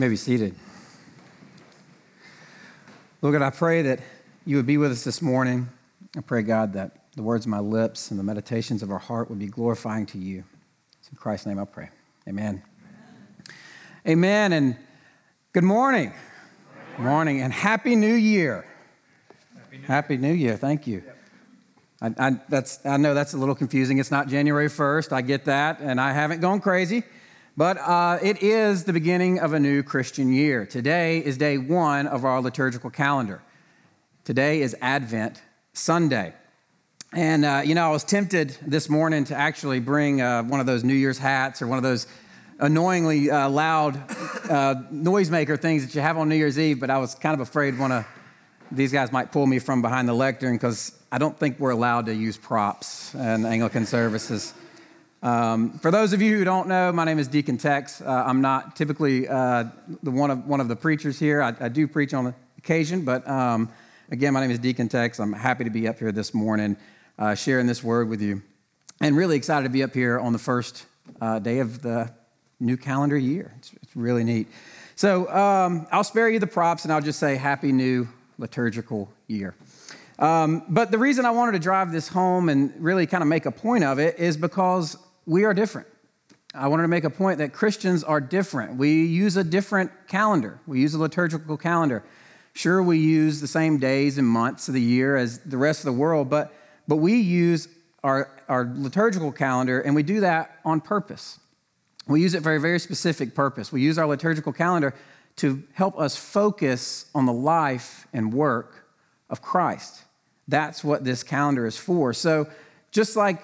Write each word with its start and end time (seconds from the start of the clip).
You 0.00 0.06
may 0.06 0.12
be 0.12 0.16
seated. 0.16 0.54
Lord 3.20 3.34
God, 3.34 3.42
I 3.42 3.50
pray 3.50 3.82
that 3.82 4.00
you 4.46 4.56
would 4.56 4.64
be 4.64 4.78
with 4.78 4.92
us 4.92 5.04
this 5.04 5.20
morning. 5.20 5.68
I 6.16 6.22
pray, 6.22 6.40
God, 6.40 6.72
that 6.72 7.10
the 7.16 7.22
words 7.22 7.44
of 7.44 7.50
my 7.50 7.58
lips 7.58 8.10
and 8.10 8.18
the 8.18 8.24
meditations 8.24 8.82
of 8.82 8.90
our 8.90 8.98
heart 8.98 9.28
would 9.28 9.38
be 9.38 9.46
glorifying 9.46 10.06
to 10.06 10.16
you. 10.16 10.42
It's 10.98 11.10
in 11.10 11.18
Christ's 11.18 11.44
name 11.44 11.58
I 11.58 11.66
pray. 11.66 11.90
Amen. 12.26 12.62
Amen. 14.08 14.54
And 14.54 14.78
good 15.52 15.64
morning. 15.64 16.14
Good 16.96 17.04
morning. 17.04 17.42
And 17.42 17.52
Happy 17.52 17.94
New 17.94 18.14
Year. 18.14 18.64
Happy 19.82 20.16
New, 20.16 20.32
Year. 20.32 20.56
Thank 20.56 20.86
you. 20.86 21.02
I, 22.00 22.14
I, 22.18 22.40
that's, 22.48 22.86
I 22.86 22.96
know 22.96 23.12
that's 23.12 23.34
a 23.34 23.36
little 23.36 23.54
confusing. 23.54 23.98
It's 23.98 24.10
not 24.10 24.28
January 24.28 24.68
1st. 24.68 25.12
I 25.12 25.20
get 25.20 25.44
that. 25.44 25.80
And 25.80 26.00
I 26.00 26.14
haven't 26.14 26.40
gone 26.40 26.62
crazy. 26.62 27.04
But 27.56 27.78
uh, 27.78 28.18
it 28.22 28.42
is 28.42 28.84
the 28.84 28.92
beginning 28.92 29.40
of 29.40 29.52
a 29.52 29.60
new 29.60 29.82
Christian 29.82 30.32
year. 30.32 30.64
Today 30.64 31.18
is 31.18 31.36
day 31.36 31.58
one 31.58 32.06
of 32.06 32.24
our 32.24 32.40
liturgical 32.40 32.90
calendar. 32.90 33.42
Today 34.24 34.62
is 34.62 34.76
Advent 34.80 35.42
Sunday. 35.72 36.32
And, 37.12 37.44
uh, 37.44 37.62
you 37.64 37.74
know, 37.74 37.86
I 37.86 37.90
was 37.90 38.04
tempted 38.04 38.56
this 38.64 38.88
morning 38.88 39.24
to 39.24 39.34
actually 39.34 39.80
bring 39.80 40.20
uh, 40.20 40.44
one 40.44 40.60
of 40.60 40.66
those 40.66 40.84
New 40.84 40.94
Year's 40.94 41.18
hats 41.18 41.60
or 41.60 41.66
one 41.66 41.76
of 41.76 41.82
those 41.82 42.06
annoyingly 42.60 43.30
uh, 43.30 43.48
loud 43.48 43.96
uh, 44.48 44.76
noisemaker 44.92 45.60
things 45.60 45.84
that 45.84 45.94
you 45.94 46.00
have 46.00 46.18
on 46.18 46.28
New 46.28 46.36
Year's 46.36 46.58
Eve, 46.58 46.78
but 46.78 46.88
I 46.88 46.98
was 46.98 47.16
kind 47.16 47.34
of 47.34 47.40
afraid 47.40 47.78
one 47.78 47.90
of 47.90 48.06
these 48.70 48.92
guys 48.92 49.10
might 49.10 49.32
pull 49.32 49.46
me 49.48 49.58
from 49.58 49.82
behind 49.82 50.08
the 50.08 50.14
lectern 50.14 50.54
because 50.54 50.96
I 51.10 51.18
don't 51.18 51.36
think 51.36 51.58
we're 51.58 51.70
allowed 51.70 52.06
to 52.06 52.14
use 52.14 52.36
props 52.36 53.12
in 53.14 53.44
Anglican 53.44 53.86
services. 53.86 54.54
Um, 55.22 55.78
for 55.78 55.90
those 55.90 56.14
of 56.14 56.22
you 56.22 56.38
who 56.38 56.44
don't 56.44 56.66
know, 56.66 56.92
my 56.92 57.04
name 57.04 57.18
is 57.18 57.28
Deacon 57.28 57.58
Tex. 57.58 58.00
Uh, 58.00 58.24
I'm 58.26 58.40
not 58.40 58.74
typically 58.74 59.28
uh, 59.28 59.64
the 60.02 60.10
one 60.10 60.30
of 60.30 60.46
one 60.46 60.60
of 60.60 60.68
the 60.68 60.76
preachers 60.76 61.18
here. 61.18 61.42
I, 61.42 61.54
I 61.60 61.68
do 61.68 61.86
preach 61.86 62.14
on 62.14 62.34
occasion, 62.56 63.04
but 63.04 63.28
um, 63.28 63.68
again, 64.10 64.32
my 64.32 64.40
name 64.40 64.50
is 64.50 64.58
Deacon 64.58 64.88
Tex. 64.88 65.20
I'm 65.20 65.34
happy 65.34 65.64
to 65.64 65.70
be 65.70 65.86
up 65.86 65.98
here 65.98 66.10
this 66.10 66.32
morning, 66.32 66.74
uh, 67.18 67.34
sharing 67.34 67.66
this 67.66 67.84
word 67.84 68.08
with 68.08 68.22
you, 68.22 68.40
and 69.02 69.14
really 69.14 69.36
excited 69.36 69.64
to 69.64 69.68
be 69.68 69.82
up 69.82 69.92
here 69.92 70.18
on 70.18 70.32
the 70.32 70.38
first 70.38 70.86
uh, 71.20 71.38
day 71.38 71.58
of 71.58 71.82
the 71.82 72.10
new 72.58 72.78
calendar 72.78 73.18
year. 73.18 73.52
It's, 73.58 73.74
it's 73.82 73.94
really 73.94 74.24
neat. 74.24 74.48
So 74.96 75.30
um, 75.30 75.86
I'll 75.92 76.02
spare 76.02 76.30
you 76.30 76.38
the 76.38 76.46
props, 76.46 76.84
and 76.84 76.92
I'll 76.94 77.02
just 77.02 77.18
say 77.18 77.36
Happy 77.36 77.72
New 77.72 78.08
Liturgical 78.38 79.12
Year. 79.26 79.54
Um, 80.18 80.62
but 80.66 80.90
the 80.90 80.98
reason 80.98 81.26
I 81.26 81.30
wanted 81.30 81.52
to 81.52 81.58
drive 81.58 81.92
this 81.92 82.08
home 82.08 82.48
and 82.48 82.72
really 82.78 83.06
kind 83.06 83.22
of 83.22 83.28
make 83.28 83.44
a 83.44 83.50
point 83.50 83.84
of 83.84 83.98
it 83.98 84.18
is 84.18 84.38
because 84.38 84.96
we 85.26 85.44
are 85.44 85.54
different. 85.54 85.88
I 86.54 86.66
wanted 86.68 86.82
to 86.82 86.88
make 86.88 87.04
a 87.04 87.10
point 87.10 87.38
that 87.38 87.52
Christians 87.52 88.02
are 88.02 88.20
different. 88.20 88.76
We 88.76 89.04
use 89.04 89.36
a 89.36 89.44
different 89.44 89.92
calendar, 90.08 90.60
we 90.66 90.80
use 90.80 90.94
a 90.94 90.98
liturgical 90.98 91.56
calendar. 91.56 92.04
Sure, 92.52 92.82
we 92.82 92.98
use 92.98 93.40
the 93.40 93.46
same 93.46 93.78
days 93.78 94.18
and 94.18 94.26
months 94.26 94.66
of 94.66 94.74
the 94.74 94.80
year 94.80 95.16
as 95.16 95.38
the 95.38 95.56
rest 95.56 95.80
of 95.80 95.84
the 95.84 95.92
world, 95.92 96.28
but, 96.28 96.52
but 96.88 96.96
we 96.96 97.14
use 97.14 97.68
our, 98.02 98.42
our 98.48 98.64
liturgical 98.76 99.30
calendar 99.30 99.80
and 99.80 99.94
we 99.94 100.02
do 100.02 100.20
that 100.20 100.58
on 100.64 100.80
purpose. 100.80 101.38
We 102.08 102.20
use 102.20 102.34
it 102.34 102.42
for 102.42 102.54
a 102.54 102.58
very 102.58 102.80
specific 102.80 103.36
purpose. 103.36 103.70
We 103.70 103.82
use 103.82 103.98
our 103.98 104.06
liturgical 104.06 104.52
calendar 104.52 104.94
to 105.36 105.62
help 105.74 105.98
us 105.98 106.16
focus 106.16 107.06
on 107.14 107.24
the 107.24 107.32
life 107.32 108.08
and 108.12 108.32
work 108.32 108.88
of 109.28 109.40
Christ. 109.40 110.02
That's 110.48 110.82
what 110.82 111.04
this 111.04 111.22
calendar 111.22 111.66
is 111.66 111.76
for. 111.76 112.12
So, 112.12 112.48
just 112.90 113.14
like 113.14 113.40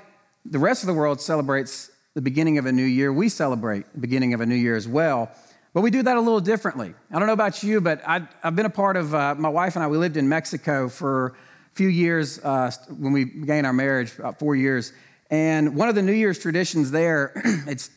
the 0.51 0.59
rest 0.59 0.83
of 0.83 0.87
the 0.87 0.95
world 0.95 1.21
celebrates 1.21 1.91
the 2.15 2.23
beginning 2.23 2.59
of 2.59 2.67
a 2.67 2.73
new 2.73 2.84
year. 2.84 3.12
We 3.12 3.29
celebrate 3.29 3.93
the 3.93 4.01
beginning 4.01 4.34
of 4.34 4.41
a 4.41 4.47
new 4.47 4.55
year 4.55 4.77
as 4.77 4.89
well. 4.89 5.31
But 5.75 5.83
we 5.83 5.91
do 5.91 6.03
that 6.03 6.17
a 6.17 6.21
little 6.21 6.41
differently. 6.41 6.95
I 7.11 7.19
don't 7.19 7.27
know 7.27 7.34
about 7.34 7.62
you, 7.62 7.83
but 7.83 8.01
I, 8.07 8.27
have 8.43 8.56
been 8.56 8.65
a 8.65 8.71
part 8.71 8.97
of, 8.97 9.15
uh, 9.15 9.35
my 9.35 9.51
wife 9.51 9.77
and 9.77 9.85
I, 9.85 9.89
we 9.89 9.99
lived 9.99 10.17
in 10.17 10.27
Mexico 10.27 10.89
for 10.89 11.27
a 11.27 11.75
few 11.75 11.89
years 11.89 12.39
uh, 12.43 12.71
when 12.89 13.12
we 13.12 13.27
began 13.27 13.67
our 13.67 13.75
marriage, 13.75 14.19
about 14.19 14.39
four 14.39 14.56
years. 14.56 14.95
And 15.29 15.77
one 15.77 15.91
of 15.91 15.95
the 15.95 16.01
New 16.01 16.15
Year's 16.15 16.39
traditions 16.39 16.91
there, 16.91 17.33
it's, 17.67 17.91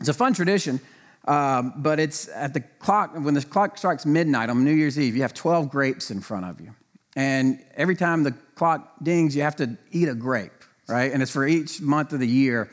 it's 0.00 0.08
a 0.08 0.14
fun 0.14 0.32
tradition, 0.32 0.80
um, 1.28 1.74
but 1.76 2.00
it's 2.00 2.28
at 2.28 2.54
the 2.54 2.60
clock, 2.60 3.14
when 3.14 3.34
the 3.34 3.42
clock 3.42 3.76
strikes 3.76 4.06
midnight 4.06 4.48
on 4.48 4.64
New 4.64 4.72
Year's 4.72 4.98
Eve, 4.98 5.14
you 5.14 5.22
have 5.22 5.34
12 5.34 5.68
grapes 5.68 6.10
in 6.10 6.22
front 6.22 6.46
of 6.46 6.58
you. 6.58 6.74
And 7.16 7.62
every 7.74 7.96
time 7.96 8.22
the 8.22 8.32
clock 8.54 8.94
dings, 9.02 9.36
you 9.36 9.42
have 9.42 9.56
to 9.56 9.76
eat 9.90 10.08
a 10.08 10.14
grape 10.14 10.59
right? 10.90 11.12
And 11.12 11.22
it's 11.22 11.30
for 11.30 11.46
each 11.46 11.80
month 11.80 12.12
of 12.12 12.20
the 12.20 12.28
year. 12.28 12.68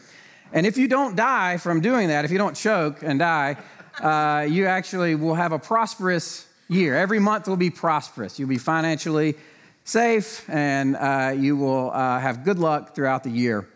And 0.51 0.65
if 0.65 0.77
you 0.77 0.87
don't 0.87 1.15
die 1.15 1.57
from 1.57 1.81
doing 1.81 2.07
that, 2.07 2.25
if 2.25 2.31
you 2.31 2.37
don't 2.37 2.55
choke 2.55 3.03
and 3.03 3.19
die, 3.19 3.57
uh, 4.01 4.45
you 4.49 4.65
actually 4.65 5.15
will 5.15 5.35
have 5.35 5.51
a 5.51 5.59
prosperous 5.59 6.47
year. 6.67 6.95
Every 6.95 7.19
month 7.19 7.47
will 7.47 7.57
be 7.57 7.69
prosperous. 7.69 8.39
You'll 8.39 8.49
be 8.49 8.57
financially 8.57 9.35
safe 9.83 10.49
and 10.49 10.95
uh, 10.95 11.33
you 11.37 11.55
will 11.55 11.91
uh, 11.91 12.19
have 12.19 12.43
good 12.43 12.59
luck 12.59 12.95
throughout 12.95 13.23
the 13.23 13.29
year. 13.29 13.67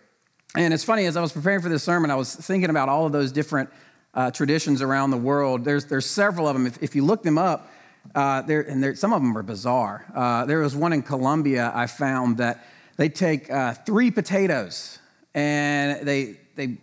And 0.56 0.74
it's 0.74 0.84
funny, 0.84 1.06
as 1.06 1.16
I 1.16 1.22
was 1.22 1.32
preparing 1.32 1.62
for 1.62 1.70
this 1.70 1.84
sermon, 1.84 2.12
I 2.12 2.16
was 2.16 2.36
thinking 2.36 2.70
about 2.70 2.90
all 2.90 3.06
of 3.06 3.14
those 3.14 3.32
different 3.32 3.70
uh, 4.14 4.32
traditions 4.32 4.82
around 4.82 5.12
the 5.12 5.18
world. 5.18 5.64
There's, 5.64 5.86
there's 5.86 6.06
several 6.06 6.48
of 6.48 6.54
them. 6.54 6.68
If, 6.68 6.84
if 6.84 6.96
you 6.96 7.06
look 7.06 7.24
them 7.24 7.38
up, 7.38 7.72
uh, 8.16 8.44
and 8.48 8.98
some 8.98 9.14
of 9.14 9.22
them 9.22 9.38
are 9.38 9.44
bizarre. 9.44 10.06
Uh, 10.14 10.46
there 10.46 10.60
was 10.60 10.76
one 10.76 10.92
in 10.92 11.02
Colombia 11.02 11.72
I 11.74 11.88
found 11.88 12.38
that 12.38 12.66
they 12.98 13.10
take 13.10 13.50
uh, 13.50 13.74
three 13.74 14.12
potatoes 14.12 15.00
and 15.34 16.06
they, 16.06 16.38
they 16.56 16.78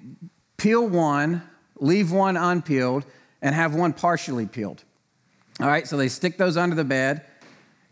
peel 0.57 0.87
one, 0.87 1.43
leave 1.79 2.11
one 2.11 2.37
unpeeled, 2.37 3.05
and 3.43 3.55
have 3.55 3.75
one 3.75 3.93
partially 3.93 4.47
peeled. 4.47 4.83
All 5.61 5.67
right, 5.67 5.87
so 5.87 5.97
they 5.97 6.09
stick 6.09 6.39
those 6.39 6.57
under 6.57 6.75
the 6.75 6.85
bed, 6.85 7.25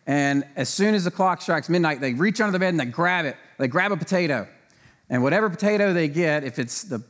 and 0.07 0.45
as 0.55 0.69
soon 0.69 0.95
as 0.95 1.05
the 1.05 1.11
clock 1.11 1.43
strikes 1.43 1.69
midnight, 1.69 2.01
they 2.01 2.15
reach 2.15 2.41
under 2.41 2.53
the 2.53 2.59
bed 2.59 2.69
and 2.69 2.81
they 2.81 2.85
grab 2.85 3.25
it. 3.25 3.37
They 3.59 3.69
grab 3.69 3.93
a 3.93 3.97
potato, 3.97 4.49
and 5.11 5.23
whatever 5.23 5.51
potato 5.51 5.93
they 5.93 6.09
get, 6.09 6.45
if 6.45 6.59
it's 6.59 6.83
the 6.83 7.03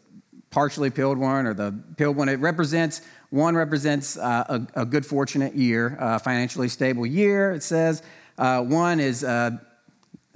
partially 0.50 0.88
peeled 0.88 1.18
one 1.18 1.46
or 1.46 1.52
the 1.52 1.78
peeled 1.96 2.16
one, 2.16 2.28
it 2.28 2.40
represents 2.40 3.02
one 3.30 3.56
represents 3.56 4.16
uh, 4.16 4.66
a, 4.74 4.82
a, 4.82 4.86
good, 4.86 5.04
fortunate 5.04 5.54
year, 5.54 5.96
a 5.98 6.18
financially 6.18 6.68
stable 6.68 7.04
year. 7.04 7.52
It 7.52 7.62
says 7.62 8.02
uh, 8.38 8.62
one 8.62 9.00
is 9.00 9.24
uh, 9.24 9.58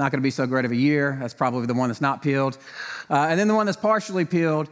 not 0.00 0.10
going 0.10 0.18
to 0.18 0.24
be 0.24 0.30
so 0.30 0.46
great 0.46 0.64
of 0.64 0.72
a 0.72 0.76
year. 0.76 1.16
That's 1.20 1.34
probably 1.34 1.66
the 1.66 1.74
one 1.74 1.90
that's 1.90 2.00
not 2.00 2.22
peeled. 2.22 2.58
Uh, 3.08 3.26
and 3.28 3.38
then 3.38 3.46
the 3.46 3.54
one 3.54 3.66
that's 3.66 3.76
partially 3.76 4.24
peeled, 4.24 4.68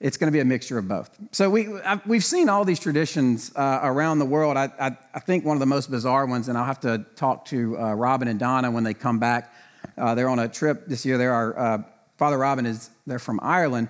it's 0.00 0.16
going 0.16 0.26
to 0.26 0.32
be 0.32 0.40
a 0.40 0.44
mixture 0.44 0.78
of 0.78 0.88
both. 0.88 1.16
So 1.32 1.50
we, 1.50 1.78
I've, 1.82 2.04
we've 2.06 2.24
seen 2.24 2.48
all 2.48 2.64
these 2.64 2.80
traditions 2.80 3.52
uh, 3.54 3.80
around 3.82 4.18
the 4.18 4.24
world. 4.24 4.56
I, 4.56 4.72
I, 4.80 4.96
I, 5.14 5.20
think 5.20 5.44
one 5.44 5.54
of 5.54 5.60
the 5.60 5.66
most 5.66 5.90
bizarre 5.90 6.24
ones, 6.24 6.48
and 6.48 6.56
I'll 6.56 6.64
have 6.64 6.80
to 6.80 7.04
talk 7.14 7.44
to 7.46 7.78
uh, 7.78 7.94
Robin 7.94 8.26
and 8.26 8.40
Donna 8.40 8.70
when 8.70 8.82
they 8.82 8.94
come 8.94 9.18
back. 9.18 9.52
Uh, 9.98 10.14
they're 10.14 10.30
on 10.30 10.38
a 10.38 10.48
trip 10.48 10.86
this 10.86 11.04
year. 11.04 11.18
There 11.18 11.34
are, 11.34 11.58
uh, 11.58 11.82
Father 12.16 12.38
Robin 12.38 12.64
is, 12.64 12.88
they're 13.06 13.18
from 13.18 13.38
Ireland. 13.42 13.88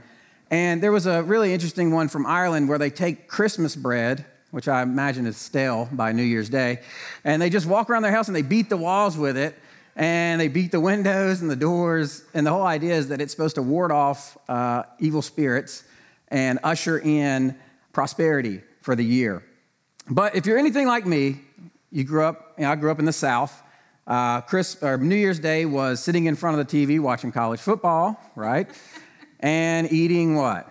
And 0.50 0.82
there 0.82 0.90
was 0.90 1.06
a 1.06 1.22
really 1.22 1.54
interesting 1.54 1.92
one 1.92 2.08
from 2.08 2.26
Ireland 2.26 2.68
where 2.68 2.78
they 2.78 2.90
take 2.90 3.28
Christmas 3.28 3.76
bread, 3.76 4.26
which 4.50 4.66
I 4.66 4.82
imagine 4.82 5.24
is 5.28 5.36
stale 5.36 5.88
by 5.92 6.10
New 6.10 6.24
Year's 6.24 6.48
Day, 6.48 6.80
and 7.22 7.40
they 7.40 7.48
just 7.48 7.66
walk 7.66 7.88
around 7.88 8.02
their 8.02 8.10
house 8.10 8.26
and 8.26 8.34
they 8.34 8.42
beat 8.42 8.68
the 8.68 8.76
walls 8.76 9.16
with 9.16 9.36
it 9.36 9.54
and 10.00 10.41
they 10.41 10.49
beat 10.49 10.72
the 10.72 10.81
windows 10.81 11.43
and 11.43 11.50
the 11.50 11.56
doors. 11.56 12.25
And 12.33 12.47
the 12.47 12.50
whole 12.50 12.65
idea 12.65 12.94
is 12.94 13.09
that 13.09 13.21
it's 13.21 13.33
supposed 13.33 13.56
to 13.56 13.62
ward 13.62 13.93
off 13.93 14.38
uh, 14.49 14.84
evil 14.99 15.20
spirits 15.20 15.85
and 16.29 16.58
usher 16.64 16.99
in 16.99 17.55
prosperity 17.93 18.62
for 18.81 18.97
the 18.97 19.05
year. 19.05 19.44
But 20.08 20.35
if 20.35 20.47
you're 20.47 20.56
anything 20.56 20.87
like 20.87 21.05
me, 21.05 21.43
you 21.93 22.05
grew 22.05 22.25
up, 22.25 22.55
you 22.56 22.64
know, 22.64 22.73
I 22.73 22.76
grew 22.76 22.91
up 22.91 22.99
in 22.99 23.05
the 23.05 23.12
South. 23.12 23.62
Uh, 24.06 24.41
Chris, 24.41 24.82
or 24.82 24.97
New 24.97 25.17
Year's 25.17 25.38
Day 25.38 25.67
was 25.67 26.03
sitting 26.03 26.25
in 26.25 26.35
front 26.35 26.58
of 26.58 26.67
the 26.67 26.87
TV 26.87 26.99
watching 26.99 27.31
college 27.31 27.61
football, 27.61 28.19
right? 28.35 28.69
and 29.41 29.93
eating 29.93 30.35
what? 30.35 30.67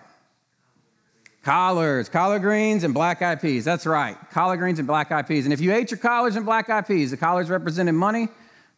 Collards, 1.44 2.08
collard 2.08 2.42
greens, 2.42 2.82
and 2.82 2.92
black 2.92 3.22
eyed 3.22 3.40
peas. 3.40 3.64
That's 3.64 3.86
right, 3.86 4.16
collard 4.32 4.58
greens 4.58 4.80
and 4.80 4.88
black 4.88 5.12
eyed 5.12 5.28
peas. 5.28 5.46
And 5.46 5.52
if 5.52 5.60
you 5.60 5.72
ate 5.72 5.92
your 5.92 5.98
collards 5.98 6.34
and 6.34 6.44
black 6.44 6.68
eyed 6.68 6.86
peas, 6.86 7.12
the 7.12 7.16
collards 7.16 7.48
represented 7.48 7.94
money, 7.94 8.28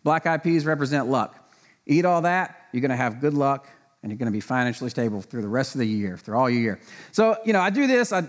Black 0.04 0.26
eyed 0.26 0.42
peas 0.42 0.64
represent 0.64 1.08
luck. 1.08 1.38
Eat 1.86 2.04
all 2.04 2.22
that, 2.22 2.68
you're 2.72 2.80
going 2.80 2.90
to 2.90 2.96
have 2.96 3.20
good 3.20 3.34
luck 3.34 3.68
and 4.02 4.10
you're 4.10 4.18
going 4.18 4.26
to 4.26 4.32
be 4.32 4.40
financially 4.40 4.90
stable 4.90 5.22
through 5.22 5.42
the 5.42 5.48
rest 5.48 5.74
of 5.74 5.78
the 5.78 5.86
year, 5.86 6.16
through 6.16 6.36
all 6.36 6.50
your 6.50 6.60
year. 6.60 6.80
So, 7.12 7.36
you 7.44 7.52
know, 7.52 7.60
I 7.60 7.70
do 7.70 7.86
this. 7.86 8.12
I, 8.12 8.28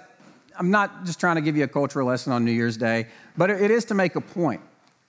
I'm 0.58 0.70
not 0.70 1.06
just 1.06 1.20
trying 1.20 1.36
to 1.36 1.42
give 1.42 1.58
you 1.58 1.64
a 1.64 1.68
cultural 1.68 2.08
lesson 2.08 2.32
on 2.32 2.46
New 2.46 2.52
Year's 2.52 2.78
Day, 2.78 3.08
but 3.38 3.50
it 3.50 3.72
is 3.72 3.86
to 3.86 3.94
make 3.94 4.16
a 4.16 4.22
point. 4.22 4.62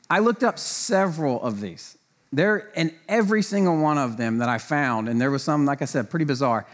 I 0.09 0.21
looked 0.21 0.43
up 0.43 0.59
several 0.59 1.43
of 1.43 1.61
these. 1.61 1.99
There, 2.33 2.71
and 2.75 2.93
every 3.09 3.43
single 3.43 3.79
one 3.79 3.99
of 3.99 4.17
them 4.17 4.39
that 4.39 4.49
I 4.49 4.59
found, 4.59 5.09
and 5.09 5.21
there 5.21 5.31
was 5.31 5.43
some, 5.43 5.67
like 5.67 5.83
I 5.83 5.85
said, 5.85 6.11
pretty 6.11 6.25
bizarre, 6.25 6.67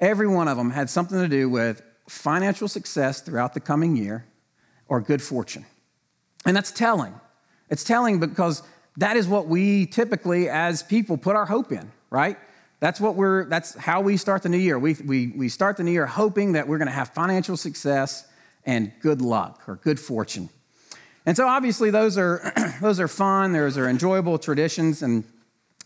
every 0.00 0.28
one 0.28 0.48
of 0.48 0.56
them 0.56 0.70
had 0.70 0.90
something 0.90 1.18
to 1.18 1.28
do 1.28 1.48
with 1.48 1.82
financial 2.08 2.68
success 2.68 3.20
throughout 3.20 3.54
the 3.54 3.60
coming 3.60 3.96
year 3.96 4.26
or 4.88 5.00
good 5.00 5.22
fortune. 5.22 5.64
And 6.44 6.56
that's 6.56 6.70
telling. 6.70 7.14
It's 7.70 7.84
telling 7.84 8.20
because 8.20 8.62
that 8.98 9.16
is 9.16 9.26
what 9.26 9.46
we 9.46 9.86
typically 9.86 10.48
as 10.48 10.82
people 10.82 11.16
put 11.16 11.36
our 11.36 11.46
hope 11.46 11.72
in, 11.72 11.90
right? 12.10 12.36
That's 12.80 13.00
what 13.00 13.14
we're 13.14 13.44
that's 13.46 13.74
how 13.74 14.00
we 14.00 14.16
start 14.16 14.42
the 14.42 14.48
new 14.48 14.58
year. 14.58 14.78
We, 14.78 14.94
we, 15.04 15.28
we 15.28 15.48
start 15.48 15.76
the 15.76 15.84
new 15.84 15.92
year 15.92 16.06
hoping 16.06 16.52
that 16.52 16.68
we're 16.68 16.78
going 16.78 16.86
to 16.86 16.94
have 16.94 17.10
financial 17.10 17.56
success 17.56 18.26
and 18.64 18.92
good 19.00 19.20
luck 19.20 19.62
or 19.66 19.76
good 19.76 19.98
fortune. 19.98 20.48
And 21.26 21.36
so 21.36 21.46
obviously 21.46 21.90
those 21.90 22.18
are 22.18 22.52
those 22.80 23.00
are 23.00 23.08
fun, 23.08 23.52
those 23.52 23.78
are 23.78 23.88
enjoyable 23.88 24.38
traditions, 24.38 25.02
and 25.02 25.24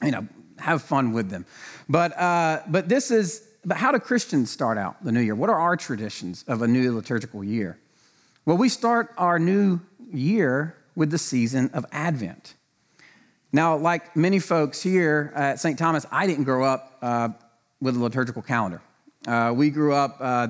you 0.02 0.10
know, 0.10 0.26
have 0.58 0.82
fun 0.82 1.12
with 1.12 1.30
them. 1.30 1.44
But 1.88 2.18
uh, 2.18 2.62
but 2.68 2.88
this 2.88 3.10
is 3.10 3.46
but 3.64 3.76
how 3.76 3.92
do 3.92 3.98
Christians 3.98 4.50
start 4.50 4.78
out 4.78 5.02
the 5.04 5.12
new 5.12 5.20
year? 5.20 5.34
What 5.34 5.50
are 5.50 5.58
our 5.58 5.76
traditions 5.76 6.44
of 6.48 6.62
a 6.62 6.68
new 6.68 6.94
liturgical 6.94 7.44
year? 7.44 7.78
Well, 8.46 8.56
we 8.56 8.68
start 8.68 9.12
our 9.18 9.38
new 9.38 9.80
year 10.12 10.76
with 10.94 11.10
the 11.10 11.18
season 11.18 11.70
of 11.72 11.86
Advent. 11.92 12.54
Now, 13.52 13.76
like 13.76 14.16
many 14.16 14.38
folks 14.38 14.80
here 14.80 15.30
at 15.34 15.60
St. 15.60 15.78
Thomas, 15.78 16.06
I 16.10 16.26
didn't 16.26 16.44
grow 16.44 16.64
up 16.64 16.96
uh, 17.02 17.28
with 17.82 17.96
a 17.96 17.98
liturgical 17.98 18.40
calendar. 18.40 18.80
Uh, 19.26 19.52
we 19.54 19.68
grew 19.68 19.92
up 19.92 20.16
uh, 20.20 20.48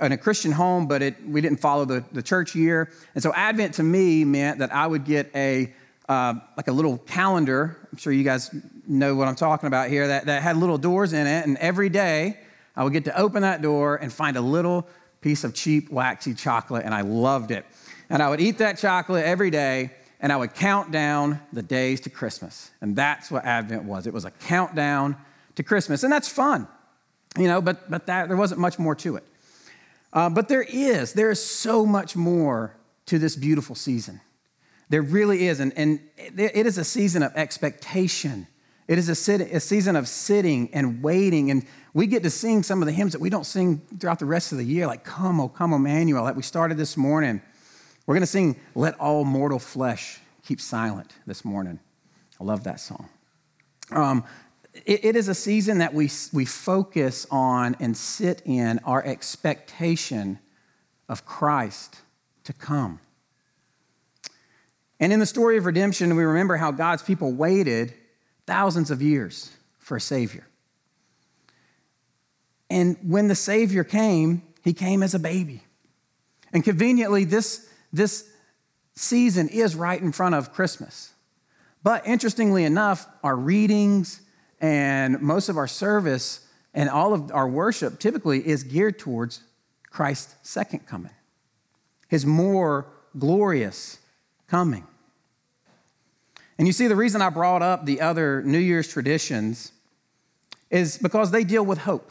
in 0.00 0.12
a 0.12 0.16
Christian 0.16 0.52
home, 0.52 0.86
but 0.86 1.02
it, 1.02 1.16
we 1.26 1.40
didn't 1.40 1.58
follow 1.58 1.84
the, 1.84 2.04
the 2.12 2.22
church 2.22 2.54
year. 2.54 2.90
And 3.14 3.22
so 3.22 3.32
Advent 3.34 3.74
to 3.74 3.82
me 3.82 4.24
meant 4.24 4.60
that 4.60 4.72
I 4.72 4.86
would 4.86 5.04
get 5.04 5.30
a 5.34 5.74
uh, 6.08 6.34
like 6.56 6.66
a 6.66 6.72
little 6.72 6.98
calendar. 6.98 7.88
I'm 7.92 7.98
sure 7.98 8.12
you 8.12 8.24
guys 8.24 8.52
know 8.86 9.14
what 9.14 9.28
I'm 9.28 9.36
talking 9.36 9.68
about 9.68 9.90
here. 9.90 10.08
That, 10.08 10.26
that 10.26 10.42
had 10.42 10.56
little 10.56 10.78
doors 10.78 11.12
in 11.12 11.26
it, 11.26 11.46
and 11.46 11.56
every 11.58 11.88
day 11.88 12.38
I 12.74 12.82
would 12.82 12.92
get 12.92 13.04
to 13.04 13.16
open 13.16 13.42
that 13.42 13.62
door 13.62 13.96
and 13.96 14.12
find 14.12 14.36
a 14.36 14.40
little 14.40 14.88
piece 15.20 15.44
of 15.44 15.54
cheap 15.54 15.90
waxy 15.90 16.34
chocolate, 16.34 16.84
and 16.84 16.94
I 16.94 17.02
loved 17.02 17.52
it. 17.52 17.64
And 18.08 18.22
I 18.22 18.28
would 18.28 18.40
eat 18.40 18.58
that 18.58 18.78
chocolate 18.78 19.24
every 19.24 19.50
day, 19.50 19.92
and 20.20 20.32
I 20.32 20.36
would 20.36 20.54
count 20.54 20.92
down 20.92 21.40
the 21.52 21.62
days 21.62 22.00
to 22.02 22.10
Christmas. 22.10 22.70
And 22.80 22.94
that's 22.94 23.30
what 23.30 23.44
Advent 23.44 23.84
was. 23.84 24.06
It 24.06 24.12
was 24.12 24.24
a 24.24 24.30
countdown 24.30 25.16
to 25.56 25.62
Christmas, 25.62 26.02
and 26.04 26.12
that's 26.12 26.28
fun, 26.28 26.68
you 27.36 27.48
know. 27.48 27.60
But 27.60 27.90
but 27.90 28.06
that 28.06 28.28
there 28.28 28.36
wasn't 28.36 28.60
much 28.60 28.78
more 28.78 28.94
to 28.96 29.16
it. 29.16 29.24
Uh, 30.12 30.28
but 30.28 30.48
there 30.48 30.62
is, 30.62 31.12
there 31.12 31.30
is 31.30 31.44
so 31.44 31.86
much 31.86 32.16
more 32.16 32.74
to 33.06 33.18
this 33.18 33.36
beautiful 33.36 33.74
season. 33.74 34.20
There 34.88 35.02
really 35.02 35.46
is. 35.46 35.60
And, 35.60 35.72
and 35.76 36.00
it 36.16 36.66
is 36.66 36.78
a 36.78 36.84
season 36.84 37.22
of 37.22 37.32
expectation. 37.36 38.48
It 38.88 38.98
is 38.98 39.08
a, 39.08 39.14
sit, 39.14 39.40
a 39.40 39.60
season 39.60 39.94
of 39.94 40.08
sitting 40.08 40.68
and 40.72 41.00
waiting. 41.00 41.50
And 41.50 41.64
we 41.94 42.08
get 42.08 42.24
to 42.24 42.30
sing 42.30 42.64
some 42.64 42.82
of 42.82 42.86
the 42.86 42.92
hymns 42.92 43.12
that 43.12 43.20
we 43.20 43.30
don't 43.30 43.46
sing 43.46 43.82
throughout 44.00 44.18
the 44.18 44.26
rest 44.26 44.50
of 44.50 44.58
the 44.58 44.64
year, 44.64 44.88
like 44.88 45.04
Come, 45.04 45.40
O 45.40 45.48
Come, 45.48 45.72
Emmanuel, 45.72 46.24
that 46.24 46.34
we 46.34 46.42
started 46.42 46.76
this 46.76 46.96
morning. 46.96 47.40
We're 48.10 48.14
going 48.14 48.22
to 48.22 48.26
sing 48.26 48.56
Let 48.74 48.98
All 48.98 49.24
Mortal 49.24 49.60
Flesh 49.60 50.18
Keep 50.44 50.60
Silent 50.60 51.12
this 51.28 51.44
morning. 51.44 51.78
I 52.40 52.42
love 52.42 52.64
that 52.64 52.80
song. 52.80 53.08
Um, 53.92 54.24
it, 54.84 55.04
it 55.04 55.14
is 55.14 55.28
a 55.28 55.34
season 55.36 55.78
that 55.78 55.94
we, 55.94 56.10
we 56.32 56.44
focus 56.44 57.28
on 57.30 57.76
and 57.78 57.96
sit 57.96 58.42
in 58.44 58.80
our 58.80 59.00
expectation 59.06 60.40
of 61.08 61.24
Christ 61.24 62.00
to 62.42 62.52
come. 62.52 62.98
And 64.98 65.12
in 65.12 65.20
the 65.20 65.24
story 65.24 65.56
of 65.56 65.64
redemption, 65.64 66.16
we 66.16 66.24
remember 66.24 66.56
how 66.56 66.72
God's 66.72 67.04
people 67.04 67.30
waited 67.30 67.94
thousands 68.44 68.90
of 68.90 69.00
years 69.00 69.52
for 69.78 69.96
a 69.96 70.00
Savior. 70.00 70.48
And 72.68 72.96
when 73.04 73.28
the 73.28 73.36
Savior 73.36 73.84
came, 73.84 74.42
he 74.64 74.72
came 74.72 75.04
as 75.04 75.14
a 75.14 75.20
baby. 75.20 75.62
And 76.52 76.64
conveniently, 76.64 77.22
this, 77.22 77.69
this 77.92 78.28
season 78.94 79.48
is 79.48 79.74
right 79.74 80.00
in 80.00 80.12
front 80.12 80.34
of 80.34 80.52
Christmas. 80.52 81.12
But 81.82 82.06
interestingly 82.06 82.64
enough, 82.64 83.06
our 83.22 83.36
readings 83.36 84.20
and 84.60 85.20
most 85.20 85.48
of 85.48 85.56
our 85.56 85.66
service 85.66 86.46
and 86.74 86.88
all 86.88 87.14
of 87.14 87.32
our 87.32 87.48
worship 87.48 87.98
typically 87.98 88.46
is 88.46 88.62
geared 88.62 88.98
towards 88.98 89.42
Christ's 89.88 90.34
second 90.42 90.86
coming, 90.86 91.12
his 92.08 92.26
more 92.26 92.86
glorious 93.18 93.98
coming. 94.46 94.86
And 96.58 96.66
you 96.66 96.72
see, 96.72 96.86
the 96.88 96.96
reason 96.96 97.22
I 97.22 97.30
brought 97.30 97.62
up 97.62 97.86
the 97.86 98.02
other 98.02 98.42
New 98.42 98.58
Year's 98.58 98.86
traditions 98.86 99.72
is 100.68 100.98
because 100.98 101.30
they 101.30 101.42
deal 101.42 101.64
with 101.64 101.78
hope 101.78 102.10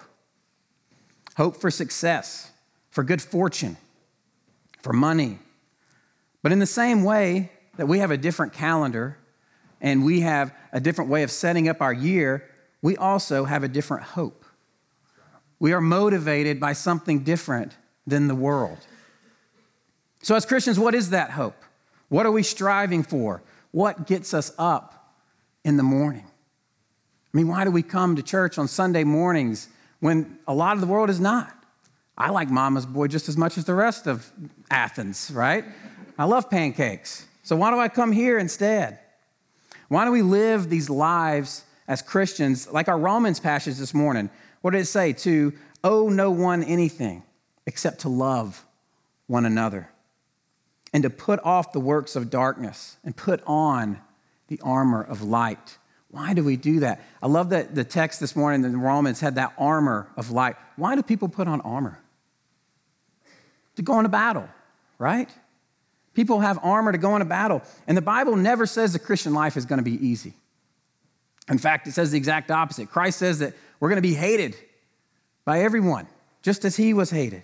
hope 1.39 1.55
for 1.55 1.71
success, 1.71 2.51
for 2.89 3.01
good 3.01 3.21
fortune, 3.21 3.77
for 4.81 4.91
money. 4.91 5.39
But 6.41 6.51
in 6.51 6.59
the 6.59 6.65
same 6.65 7.03
way 7.03 7.51
that 7.77 7.88
we 7.88 8.00
have 8.00 8.12
a 8.12 8.18
different 8.18 8.53
calendar 8.53 9.18
and 9.81 10.03
we 10.03 10.21
have 10.21 10.53
a 10.71 10.80
different 10.80 11.09
way 11.09 11.24
of 11.24 11.31
setting 11.31 11.68
up 11.68 11.81
our 11.81 11.94
year, 11.94 12.50
we 12.81 12.97
also 12.97 13.45
have 13.45 13.63
a 13.63 13.68
different 13.68 14.03
hope. 14.03 14.45
We 15.59 15.74
are 15.74 15.81
motivated 15.81 16.59
by 16.59 16.74
something 16.74 17.24
different 17.24 17.75
than 18.07 18.27
the 18.27 18.36
world. 18.36 18.77
So, 20.21 20.36
as 20.36 20.45
Christians, 20.45 20.80
what 20.80 20.95
is 20.95 21.12
that 21.12 21.31
hope? 21.31 21.56
What 22.09 22.25
are 22.25 22.31
we 22.31 22.44
striving 22.44 23.03
for? 23.03 23.41
What 23.71 24.07
gets 24.07 24.33
us 24.33 24.51
up 24.57 25.15
in 25.63 25.77
the 25.77 25.83
morning? 25.83 26.25
I 27.33 27.38
mean, 27.38 27.47
why 27.47 27.63
do 27.63 27.71
we 27.71 27.83
come 27.83 28.15
to 28.15 28.24
church 28.24 28.57
on 28.57 28.68
Sunday 28.68 29.03
mornings 29.03 29.69
when 30.00 30.39
a 30.47 30.53
lot 30.53 30.74
of 30.74 30.81
the 30.81 30.88
world 30.88 31.09
is 31.09 31.19
not? 31.19 31.53
I 32.18 32.31
like 32.31 32.50
Mama's 32.50 32.86
Boy 32.86 33.07
just 33.07 33.30
as 33.30 33.38
much 33.38 33.57
as 33.57 33.65
the 33.65 33.75
rest 33.75 34.07
of 34.07 34.30
Athens, 34.71 35.31
right? 35.33 35.63
I 36.19 36.25
love 36.25 36.50
pancakes. 36.50 37.25
So, 37.44 37.56
why 37.56 37.71
do 37.71 37.80
I 37.80 37.88
come 37.88 38.12
here 38.12 38.38
instead? 38.38 39.00
Why 39.88 40.04
do 40.04 40.12
we 40.12 40.21
live 40.21 40.69
these 40.69 40.89
lives 40.89 41.63
as 41.88 42.01
Christians, 42.01 42.69
like 42.69 42.89
our 42.89 43.00
Romans 43.00 43.39
passage 43.39 43.77
this 43.77 43.94
morning? 43.94 44.30
What 44.62 44.71
did 44.71 44.81
it 44.81 44.88
say? 44.88 45.13
To 45.13 45.54
owe 45.81 46.10
no 46.10 46.30
one 46.30 46.62
anything 46.62 47.24
except 47.66 48.01
to 48.01 48.10
love 48.10 48.66
one 49.27 49.45
another 49.45 49.89
and 50.92 51.04
to 51.04 51.10
put 51.10 51.39
off 51.45 51.71
the 51.71 51.80
works 51.80 52.18
of 52.18 52.30
darkness 52.30 52.98
and 53.06 53.15
put 53.15 53.42
on 53.48 54.00
the 54.50 54.60
armor 54.62 55.01
of 55.01 55.22
light. 55.22 55.77
Why 56.12 56.33
do 56.33 56.44
we 56.44 56.57
do 56.57 56.81
that? 56.81 57.01
I 57.24 57.27
love 57.27 57.51
that 57.51 57.75
the 57.75 57.86
text 57.86 58.19
this 58.19 58.36
morning 58.36 58.65
in 58.65 58.74
the 58.74 58.77
Romans 58.77 59.22
had 59.22 59.36
that 59.36 59.54
armor 59.57 60.10
of 60.18 60.31
light. 60.31 60.57
Why 60.75 60.95
do 60.95 61.04
people 61.04 61.30
put 61.30 61.48
on 61.48 61.62
armor? 61.62 61.98
To 63.77 63.82
go 63.82 64.00
into 64.00 64.10
battle, 64.10 64.50
right? 64.98 65.29
People 66.19 66.41
have 66.41 66.59
armor 66.61 66.91
to 66.91 66.97
go 66.97 67.15
into 67.15 67.23
battle. 67.23 67.61
And 67.88 67.95
the 67.95 68.01
Bible 68.01 68.35
never 68.35 68.65
says 68.65 68.91
the 68.91 68.99
Christian 68.99 69.33
life 69.33 69.55
is 69.55 69.63
going 69.63 69.77
to 69.77 69.89
be 69.89 70.05
easy. 70.05 70.33
In 71.49 71.57
fact, 71.57 71.88
it 71.88 71.93
says 71.93 72.11
the 72.11 72.17
exact 72.17 72.51
opposite. 72.51 72.89
Christ 72.89 73.19
says 73.19 73.39
that 73.39 73.53
we're 73.79 73.88
going 73.88 74.01
to 74.03 74.09
be 74.09 74.15
hated 74.15 74.57
by 75.45 75.61
everyone, 75.61 76.07
just 76.41 76.65
as 76.65 76.75
he 76.75 76.93
was 76.93 77.09
hated. 77.09 77.43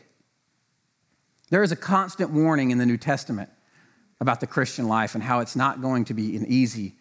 There 1.51 1.63
is 1.63 1.71
a 1.71 1.77
constant 1.77 2.31
warning 2.31 2.71
in 2.71 2.77
the 2.77 2.85
New 2.85 2.97
Testament 2.97 3.49
about 4.19 4.41
the 4.41 4.47
Christian 4.47 4.89
life 4.89 5.15
and 5.15 5.23
how 5.23 5.39
it's 5.39 5.55
not 5.55 5.81
going 5.81 6.03
to 6.03 6.13
be 6.13 6.35
an 6.35 6.45
easy 6.45 6.95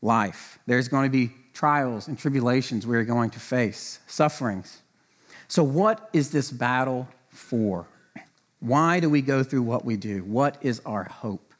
life. 0.00 0.58
There's 0.64 0.88
going 0.88 1.04
to 1.04 1.12
be 1.14 1.34
trials 1.52 2.08
and 2.08 2.18
tribulations 2.18 2.86
we're 2.86 3.04
going 3.04 3.28
to 3.28 3.40
face, 3.40 3.98
sufferings. 4.06 4.80
So, 5.48 5.64
what 5.64 6.08
is 6.14 6.30
this 6.30 6.50
battle 6.50 7.08
for? 7.28 7.86
Why 8.60 9.00
do 9.00 9.08
we 9.08 9.22
go 9.22 9.42
through 9.42 9.62
what 9.62 9.84
we 9.84 9.96
do? 9.96 10.22
What 10.22 10.58
is 10.60 10.80
our 10.84 11.04
hope? 11.04 11.54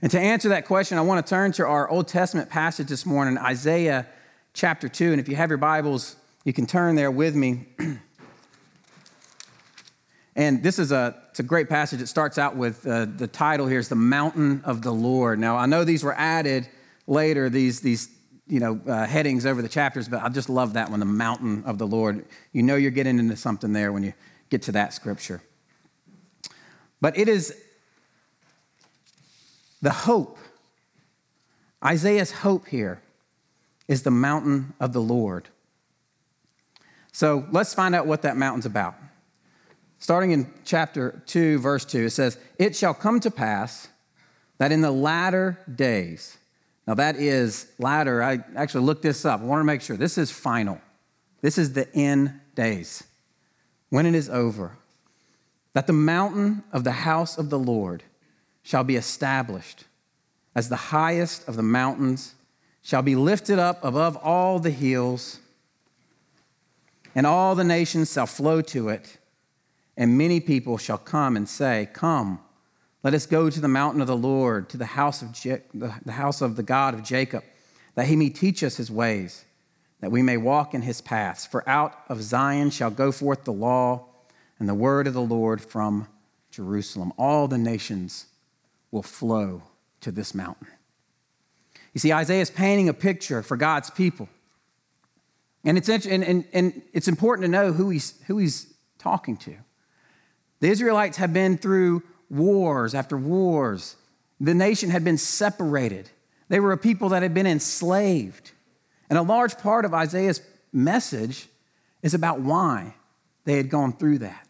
And 0.00 0.12
to 0.12 0.20
answer 0.20 0.50
that 0.50 0.66
question, 0.66 0.98
I 0.98 1.00
want 1.00 1.26
to 1.26 1.28
turn 1.28 1.52
to 1.52 1.66
our 1.66 1.88
Old 1.88 2.06
Testament 2.06 2.50
passage 2.50 2.86
this 2.86 3.04
morning, 3.04 3.36
Isaiah 3.38 4.06
chapter 4.52 4.88
2. 4.88 5.12
And 5.12 5.20
if 5.20 5.28
you 5.28 5.36
have 5.36 5.48
your 5.48 5.58
Bibles, 5.58 6.16
you 6.44 6.52
can 6.52 6.66
turn 6.66 6.94
there 6.94 7.10
with 7.10 7.34
me. 7.34 7.66
and 10.36 10.62
this 10.62 10.78
is 10.78 10.92
a, 10.92 11.16
it's 11.30 11.40
a 11.40 11.42
great 11.42 11.68
passage. 11.68 12.02
It 12.02 12.08
starts 12.08 12.36
out 12.38 12.54
with 12.54 12.86
uh, 12.86 13.06
the 13.06 13.26
title 13.26 13.66
here 13.66 13.78
is 13.78 13.88
The 13.88 13.96
Mountain 13.96 14.62
of 14.64 14.82
the 14.82 14.92
Lord. 14.92 15.38
Now, 15.38 15.56
I 15.56 15.66
know 15.66 15.82
these 15.82 16.04
were 16.04 16.14
added 16.14 16.68
later, 17.06 17.48
these, 17.48 17.80
these 17.80 18.10
you 18.46 18.60
know, 18.60 18.80
uh, 18.86 19.06
headings 19.06 19.46
over 19.46 19.62
the 19.62 19.68
chapters, 19.68 20.08
but 20.08 20.22
I 20.22 20.28
just 20.28 20.50
love 20.50 20.74
that 20.74 20.90
one, 20.90 21.00
The 21.00 21.06
Mountain 21.06 21.64
of 21.64 21.78
the 21.78 21.86
Lord. 21.86 22.24
You 22.52 22.62
know 22.62 22.76
you're 22.76 22.90
getting 22.90 23.18
into 23.18 23.36
something 23.36 23.72
there 23.72 23.92
when 23.92 24.02
you 24.02 24.12
get 24.50 24.62
to 24.62 24.72
that 24.72 24.92
scripture. 24.92 25.42
But 27.00 27.16
it 27.16 27.28
is 27.28 27.54
the 29.80 29.90
hope. 29.90 30.38
Isaiah's 31.84 32.32
hope 32.32 32.66
here 32.66 33.00
is 33.86 34.02
the 34.02 34.10
mountain 34.10 34.74
of 34.80 34.92
the 34.92 35.00
Lord. 35.00 35.48
So 37.12 37.46
let's 37.50 37.74
find 37.74 37.94
out 37.94 38.06
what 38.06 38.22
that 38.22 38.36
mountain's 38.36 38.66
about. 38.66 38.94
Starting 39.98 40.30
in 40.30 40.52
chapter 40.64 41.22
2, 41.26 41.58
verse 41.58 41.84
2, 41.84 42.06
it 42.06 42.10
says, 42.10 42.38
It 42.58 42.76
shall 42.76 42.94
come 42.94 43.20
to 43.20 43.30
pass 43.30 43.88
that 44.58 44.72
in 44.72 44.80
the 44.80 44.90
latter 44.90 45.58
days, 45.72 46.36
now 46.86 46.94
that 46.94 47.16
is 47.16 47.70
latter, 47.78 48.22
I 48.22 48.38
actually 48.56 48.84
looked 48.84 49.02
this 49.02 49.24
up. 49.24 49.40
I 49.40 49.44
want 49.44 49.60
to 49.60 49.64
make 49.64 49.82
sure 49.82 49.96
this 49.96 50.16
is 50.16 50.30
final. 50.30 50.80
This 51.42 51.58
is 51.58 51.74
the 51.74 51.92
end 51.94 52.40
days, 52.54 53.04
when 53.90 54.06
it 54.06 54.14
is 54.14 54.30
over 54.30 54.78
that 55.74 55.86
the 55.86 55.92
mountain 55.92 56.64
of 56.72 56.84
the 56.84 56.92
house 56.92 57.38
of 57.38 57.50
the 57.50 57.58
Lord 57.58 58.02
shall 58.62 58.84
be 58.84 58.96
established 58.96 59.84
as 60.54 60.68
the 60.68 60.76
highest 60.76 61.46
of 61.48 61.56
the 61.56 61.62
mountains, 61.62 62.34
shall 62.82 63.02
be 63.02 63.14
lifted 63.14 63.58
up 63.58 63.84
above 63.84 64.16
all 64.16 64.58
the 64.58 64.70
hills, 64.70 65.38
and 67.14 67.26
all 67.26 67.54
the 67.54 67.64
nations 67.64 68.12
shall 68.12 68.26
flow 68.26 68.60
to 68.62 68.88
it. 68.88 69.18
and 69.96 70.16
many 70.16 70.40
people 70.40 70.78
shall 70.78 70.98
come 70.98 71.36
and 71.36 71.48
say, 71.48 71.88
Come, 71.92 72.40
let 73.02 73.14
us 73.14 73.26
go 73.26 73.50
to 73.50 73.60
the 73.60 73.68
mountain 73.68 74.00
of 74.00 74.06
the 74.06 74.16
Lord, 74.16 74.68
to 74.70 74.76
the 74.76 74.86
house 74.86 75.22
of, 75.22 75.32
Je- 75.32 75.62
the 75.74 76.12
house 76.12 76.40
of 76.40 76.56
the 76.56 76.62
God 76.62 76.94
of 76.94 77.02
Jacob, 77.02 77.42
that 77.94 78.06
he 78.06 78.16
may 78.16 78.28
teach 78.28 78.62
us 78.62 78.76
his 78.76 78.90
ways, 78.90 79.44
that 80.00 80.10
we 80.10 80.22
may 80.22 80.36
walk 80.36 80.72
in 80.74 80.82
his 80.82 81.00
paths. 81.00 81.46
For 81.46 81.68
out 81.68 81.94
of 82.08 82.22
Zion 82.22 82.70
shall 82.70 82.90
go 82.90 83.10
forth 83.12 83.44
the 83.44 83.52
law 83.52 84.07
and 84.58 84.68
the 84.68 84.74
word 84.74 85.06
of 85.06 85.14
the 85.14 85.20
Lord 85.20 85.60
from 85.60 86.08
Jerusalem. 86.50 87.12
All 87.16 87.48
the 87.48 87.58
nations 87.58 88.26
will 88.90 89.02
flow 89.02 89.62
to 90.00 90.10
this 90.10 90.34
mountain. 90.34 90.68
You 91.92 92.00
see, 92.00 92.12
Isaiah 92.12 92.42
is 92.42 92.50
painting 92.50 92.88
a 92.88 92.94
picture 92.94 93.42
for 93.42 93.56
God's 93.56 93.90
people. 93.90 94.28
And 95.64 95.76
it's, 95.76 95.88
and, 95.88 96.24
and, 96.24 96.44
and 96.52 96.82
it's 96.92 97.08
important 97.08 97.44
to 97.44 97.50
know 97.50 97.72
who 97.72 97.90
he's, 97.90 98.20
who 98.26 98.38
he's 98.38 98.72
talking 98.98 99.36
to. 99.38 99.54
The 100.60 100.68
Israelites 100.68 101.16
had 101.16 101.32
been 101.32 101.58
through 101.58 102.02
wars 102.30 102.94
after 102.94 103.16
wars. 103.16 103.96
The 104.40 104.54
nation 104.54 104.90
had 104.90 105.04
been 105.04 105.18
separated. 105.18 106.10
They 106.48 106.60
were 106.60 106.72
a 106.72 106.78
people 106.78 107.10
that 107.10 107.22
had 107.22 107.34
been 107.34 107.46
enslaved. 107.46 108.52
And 109.10 109.18
a 109.18 109.22
large 109.22 109.58
part 109.58 109.84
of 109.84 109.94
Isaiah's 109.94 110.40
message 110.72 111.48
is 112.02 112.14
about 112.14 112.40
why 112.40 112.94
they 113.44 113.56
had 113.56 113.70
gone 113.70 113.92
through 113.92 114.18
that. 114.18 114.47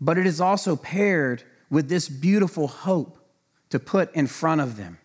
But 0.00 0.18
it 0.18 0.26
is 0.26 0.40
also 0.40 0.76
paired 0.76 1.42
with 1.68 1.88
this 1.88 2.08
beautiful 2.08 2.68
hope 2.68 3.18
to 3.70 3.78
put 3.78 4.14
in 4.14 4.26
front 4.26 4.60
of 4.60 4.76
them 4.76 4.98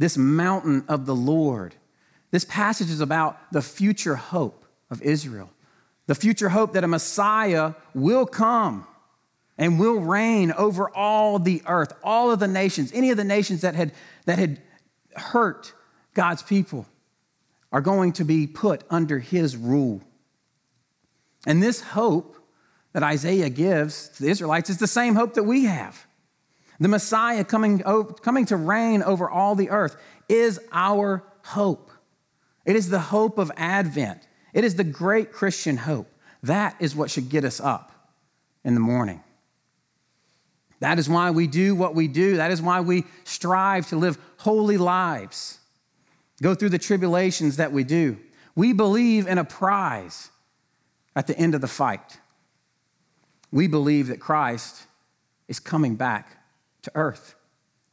this 0.00 0.16
mountain 0.16 0.82
of 0.88 1.04
the 1.04 1.14
Lord. 1.14 1.74
This 2.30 2.46
passage 2.46 2.88
is 2.88 3.02
about 3.02 3.52
the 3.52 3.60
future 3.60 4.16
hope 4.16 4.64
of 4.90 5.02
Israel, 5.02 5.50
the 6.06 6.14
future 6.14 6.48
hope 6.48 6.72
that 6.72 6.84
a 6.84 6.88
Messiah 6.88 7.74
will 7.94 8.24
come 8.24 8.86
and 9.58 9.78
will 9.78 10.00
reign 10.00 10.52
over 10.52 10.88
all 10.88 11.38
the 11.38 11.62
earth, 11.66 11.92
all 12.02 12.30
of 12.30 12.40
the 12.40 12.48
nations, 12.48 12.90
any 12.94 13.10
of 13.10 13.18
the 13.18 13.24
nations 13.24 13.60
that 13.60 13.74
had, 13.74 13.92
that 14.24 14.38
had 14.38 14.62
hurt 15.14 15.74
God's 16.14 16.42
people 16.42 16.86
are 17.70 17.82
going 17.82 18.12
to 18.14 18.24
be 18.24 18.46
put 18.46 18.82
under 18.88 19.18
his 19.18 19.54
rule. 19.54 20.00
And 21.46 21.62
this 21.62 21.82
hope 21.82 22.38
that 22.92 23.02
Isaiah 23.02 23.50
gives 23.50 24.08
to 24.10 24.22
the 24.22 24.30
Israelites 24.30 24.70
is 24.70 24.78
the 24.78 24.86
same 24.86 25.14
hope 25.14 25.34
that 25.34 25.44
we 25.44 25.64
have. 25.64 26.06
The 26.80 26.88
Messiah 26.88 27.44
coming, 27.44 27.82
coming 28.22 28.46
to 28.46 28.56
reign 28.56 29.02
over 29.02 29.28
all 29.28 29.54
the 29.54 29.70
earth 29.70 29.96
is 30.28 30.58
our 30.72 31.22
hope. 31.44 31.90
It 32.64 32.74
is 32.74 32.88
the 32.88 32.98
hope 32.98 33.38
of 33.38 33.52
Advent. 33.56 34.26
It 34.54 34.64
is 34.64 34.76
the 34.76 34.84
great 34.84 35.32
Christian 35.32 35.76
hope. 35.76 36.10
That 36.42 36.74
is 36.80 36.96
what 36.96 37.10
should 37.10 37.28
get 37.28 37.44
us 37.44 37.60
up 37.60 37.92
in 38.64 38.74
the 38.74 38.80
morning. 38.80 39.22
That 40.80 40.98
is 40.98 41.08
why 41.08 41.30
we 41.30 41.46
do 41.46 41.74
what 41.74 41.94
we 41.94 42.08
do. 42.08 42.38
That 42.38 42.50
is 42.50 42.62
why 42.62 42.80
we 42.80 43.04
strive 43.24 43.88
to 43.88 43.96
live 43.96 44.18
holy 44.38 44.78
lives, 44.78 45.58
go 46.42 46.54
through 46.54 46.70
the 46.70 46.78
tribulations 46.78 47.56
that 47.58 47.72
we 47.72 47.84
do. 47.84 48.18
We 48.54 48.72
believe 48.72 49.26
in 49.26 49.36
a 49.36 49.44
prize 49.44 50.30
at 51.14 51.26
the 51.26 51.36
end 51.36 51.54
of 51.54 51.60
the 51.60 51.68
fight. 51.68 52.18
We 53.52 53.66
believe 53.66 54.08
that 54.08 54.20
Christ 54.20 54.86
is 55.48 55.58
coming 55.58 55.96
back 55.96 56.36
to 56.82 56.92
earth. 56.94 57.34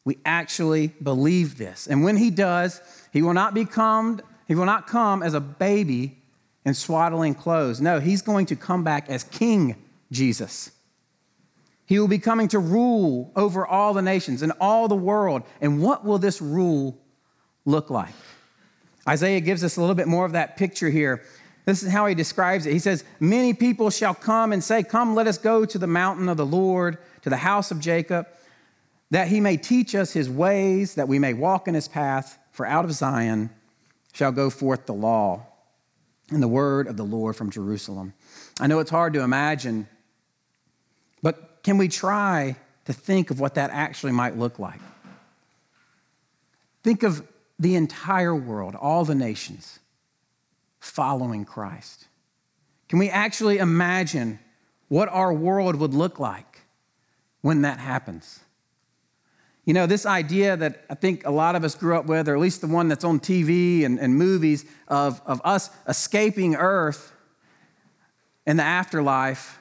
We 0.06 0.18
actually 0.26 0.88
believe 1.02 1.58
this. 1.58 1.88
And 1.88 2.04
when 2.04 2.18
he 2.18 2.30
does, 2.30 2.82
he 3.12 3.22
will 3.22 3.34
not 3.34 3.54
become 3.54 4.22
he 4.48 4.56
will 4.56 4.66
not 4.66 4.88
come 4.88 5.22
as 5.24 5.34
a 5.34 5.42
baby 5.42 6.18
in 6.66 6.74
swaddling 6.74 7.36
clothes. 7.36 7.82
No, 7.82 8.00
he's 8.00 8.22
going 8.22 8.46
to 8.46 8.56
come 8.56 8.84
back 8.84 9.10
as 9.10 9.26
King 9.26 9.76
Jesus. 10.10 10.72
He 11.86 12.00
will 12.00 12.08
be 12.08 12.20
coming 12.20 12.48
to 12.50 12.60
rule 12.60 13.32
over 13.36 13.66
all 13.66 13.94
the 13.94 14.02
nations 14.02 14.42
and 14.42 14.54
all 14.60 14.88
the 14.88 14.96
world. 14.96 15.44
And 15.62 15.82
what 15.82 16.06
will 16.06 16.18
this 16.18 16.42
rule 16.42 16.98
look 17.66 17.90
like? 17.90 18.14
Isaiah 19.08 19.40
gives 19.40 19.64
us 19.64 19.78
a 19.78 19.82
little 19.82 19.96
bit 19.96 20.08
more 20.08 20.26
of 20.26 20.34
that 20.34 20.58
picture 20.58 20.90
here. 20.90 21.24
This 21.68 21.84
is 21.84 21.92
how 21.92 22.08
he 22.08 22.16
describes 22.16 22.66
it. 22.66 22.74
He 22.74 22.80
says, 22.80 23.04
Many 23.20 23.54
people 23.54 23.92
shall 23.92 24.16
come 24.16 24.52
and 24.52 24.64
say, 24.64 24.82
Come, 24.82 25.14
let 25.14 25.28
us 25.28 25.38
go 25.38 25.66
to 25.66 25.78
the 25.78 25.86
mountain 25.86 26.28
of 26.28 26.38
the 26.38 26.46
Lord, 26.46 26.98
to 27.22 27.30
the 27.30 27.38
house 27.38 27.70
of 27.70 27.80
Jacob, 27.80 28.28
that 29.12 29.28
he 29.28 29.40
may 29.40 29.58
teach 29.58 29.94
us 29.94 30.14
his 30.14 30.28
ways, 30.28 30.96
that 30.96 31.08
we 31.08 31.20
may 31.20 31.36
walk 31.36 31.68
in 31.68 31.76
his 31.76 31.88
path. 31.88 32.40
For 32.52 32.66
out 32.66 32.86
of 32.86 32.92
Zion 32.92 33.52
shall 34.14 34.32
go 34.32 34.50
forth 34.50 34.88
the 34.88 34.94
law 34.96 35.46
and 36.32 36.42
the 36.42 36.48
word 36.48 36.88
of 36.88 36.98
the 36.98 37.04
Lord 37.04 37.36
from 37.36 37.52
Jerusalem. 37.52 38.14
I 38.60 38.66
know 38.66 38.80
it's 38.80 38.90
hard 38.90 39.14
to 39.14 39.22
imagine 39.22 39.88
but 41.22 41.60
can 41.64 41.78
we 41.78 41.88
try 41.88 42.56
to 42.86 42.94
think 42.94 43.32
of 43.32 43.40
what 43.40 43.56
that 43.56 43.70
actually 43.72 44.12
might 44.12 44.38
look 44.38 44.60
like? 44.60 44.80
Think 46.84 47.04
of 47.04 47.28
the 47.60 47.76
entire 47.76 48.36
world, 48.36 48.76
all 48.76 49.04
the 49.04 49.16
nations, 49.16 49.80
following 50.80 51.46
Christ. 51.46 52.08
Can 52.90 53.00
we 53.00 53.10
actually 53.10 53.58
imagine 53.58 54.40
what 54.88 55.10
our 55.10 55.34
world 55.34 55.76
would 55.76 55.94
look 55.94 56.20
like 56.20 56.62
when 57.42 57.62
that 57.64 57.80
happens? 57.80 58.40
You 59.66 59.74
know, 59.74 59.86
this 59.86 60.06
idea 60.06 60.56
that 60.56 60.86
I 60.90 60.96
think 60.96 61.26
a 61.26 61.32
lot 61.32 61.56
of 61.56 61.66
us 61.66 61.76
grew 61.76 61.98
up 61.98 62.06
with, 62.06 62.30
or 62.30 62.36
at 62.36 62.40
least 62.40 62.62
the 62.62 62.68
one 62.68 62.88
that's 62.88 63.04
on 63.04 63.20
TV 63.20 63.84
and, 63.84 64.00
and 64.00 64.16
movies, 64.16 64.66
of, 64.88 65.22
of 65.26 65.42
us 65.44 65.70
escaping 65.88 66.56
Earth 66.56 67.12
in 68.46 68.56
the 68.56 68.64
afterlife 68.64 69.60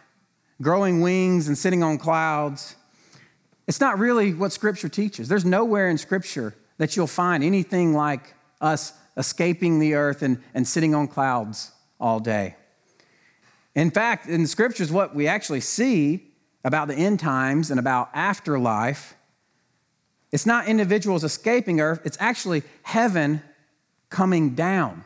growing 0.62 1.00
wings 1.00 1.48
and 1.48 1.58
sitting 1.58 1.82
on 1.82 1.98
clouds. 1.98 2.76
It's 3.66 3.80
not 3.80 3.98
really 3.98 4.32
what 4.32 4.52
Scripture 4.52 4.88
teaches. 4.88 5.28
There's 5.28 5.44
nowhere 5.44 5.88
in 5.88 5.98
Scripture 5.98 6.54
that 6.78 6.96
you'll 6.96 7.06
find 7.06 7.42
anything 7.42 7.92
like 7.92 8.34
us 8.60 8.92
escaping 9.16 9.78
the 9.78 9.94
earth 9.94 10.22
and, 10.22 10.42
and 10.54 10.66
sitting 10.66 10.94
on 10.94 11.08
clouds 11.08 11.72
all 11.98 12.20
day. 12.20 12.56
In 13.74 13.90
fact, 13.90 14.26
in 14.28 14.42
the 14.42 14.48
Scriptures, 14.48 14.90
what 14.90 15.14
we 15.14 15.26
actually 15.26 15.60
see 15.60 16.32
about 16.64 16.88
the 16.88 16.94
end 16.94 17.20
times 17.20 17.70
and 17.70 17.78
about 17.78 18.10
afterlife, 18.12 19.14
it's 20.32 20.46
not 20.46 20.66
individuals 20.66 21.24
escaping 21.24 21.80
earth, 21.80 22.00
it's 22.04 22.16
actually 22.20 22.62
heaven 22.82 23.42
coming 24.10 24.54
down. 24.54 25.04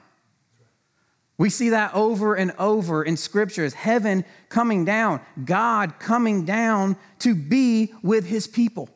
We 1.37 1.49
see 1.49 1.71
that 1.71 1.95
over 1.95 2.35
and 2.35 2.53
over 2.59 3.03
in 3.03 3.17
scriptures 3.17 3.73
heaven 3.73 4.27
coming 4.51 4.85
down, 4.85 5.23
God 5.43 5.99
coming 5.99 6.45
down 6.45 6.97
to 7.21 7.35
be 7.35 7.95
with 8.03 8.27
his 8.27 8.47
people. 8.47 8.91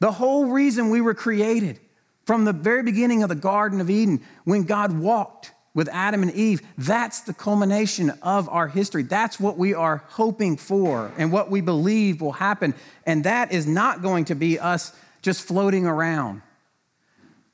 The 0.00 0.12
whole 0.12 0.46
reason 0.46 0.88
we 0.88 1.02
were 1.02 1.12
created 1.12 1.80
from 2.24 2.44
the 2.44 2.52
very 2.52 2.82
beginning 2.82 3.22
of 3.22 3.28
the 3.28 3.34
Garden 3.34 3.80
of 3.80 3.90
Eden, 3.90 4.20
when 4.44 4.64
God 4.64 4.98
walked 4.98 5.52
with 5.74 5.88
Adam 5.88 6.22
and 6.22 6.32
Eve, 6.32 6.60
that's 6.76 7.20
the 7.22 7.32
culmination 7.32 8.10
of 8.22 8.48
our 8.48 8.68
history. 8.68 9.02
That's 9.02 9.40
what 9.40 9.56
we 9.56 9.74
are 9.74 10.04
hoping 10.08 10.56
for 10.56 11.10
and 11.16 11.32
what 11.32 11.50
we 11.50 11.60
believe 11.60 12.20
will 12.20 12.32
happen. 12.32 12.74
And 13.06 13.24
that 13.24 13.52
is 13.52 13.66
not 13.66 14.02
going 14.02 14.26
to 14.26 14.34
be 14.34 14.58
us 14.58 14.92
just 15.22 15.42
floating 15.42 15.86
around. 15.86 16.42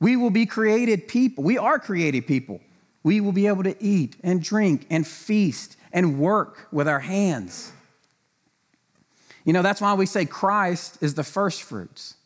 We 0.01 0.17
will 0.17 0.31
be 0.31 0.47
created 0.47 1.09
people. 1.09 1.45
We 1.45 1.59
are 1.59 1.79
created 1.79 2.27
people 2.27 2.61
we 3.09 3.23
will 3.23 3.33
be 3.33 3.47
able 3.47 3.63
to 3.63 3.83
eat 3.83 4.17
and 4.23 4.43
drink 4.43 4.87
and 4.91 5.07
feast 5.07 5.79
and 5.95 6.19
work 6.19 6.69
with 6.71 6.87
our 6.87 7.01
hands. 7.01 7.73
You 9.47 9.55
know, 9.55 9.63
that's 9.63 9.81
why 9.81 9.95
we 9.95 10.05
say 10.05 10.27
Christ 10.27 10.99
is 11.01 11.15
the 11.15 11.25
first 11.25 11.63
fruits. 11.63 12.17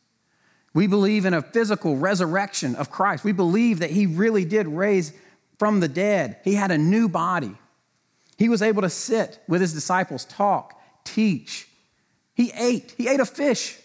We 0.75 0.87
believe 0.87 1.27
in 1.27 1.35
a 1.35 1.43
physical 1.43 1.97
resurrection 1.97 2.75
of 2.77 2.91
Christ. 2.91 3.25
We 3.25 3.33
believe 3.33 3.81
that 3.81 3.91
he 3.91 4.07
really 4.07 4.45
did 4.45 4.67
raise 4.67 5.13
from 5.59 5.81
the 5.81 5.89
dead. 5.89 6.39
He 6.45 6.55
had 6.55 6.71
a 6.71 6.79
new 6.79 7.09
body. 7.09 7.57
He 8.39 8.49
was 8.49 8.63
able 8.63 8.83
to 8.83 8.91
sit 8.91 9.41
with 9.47 9.61
his 9.61 9.75
disciples, 9.75 10.25
talk, 10.25 10.81
teach. 11.05 11.69
He 12.35 12.51
ate. 12.53 12.95
He 12.97 13.09
ate 13.09 13.21
a 13.21 13.27
fish. 13.27 13.79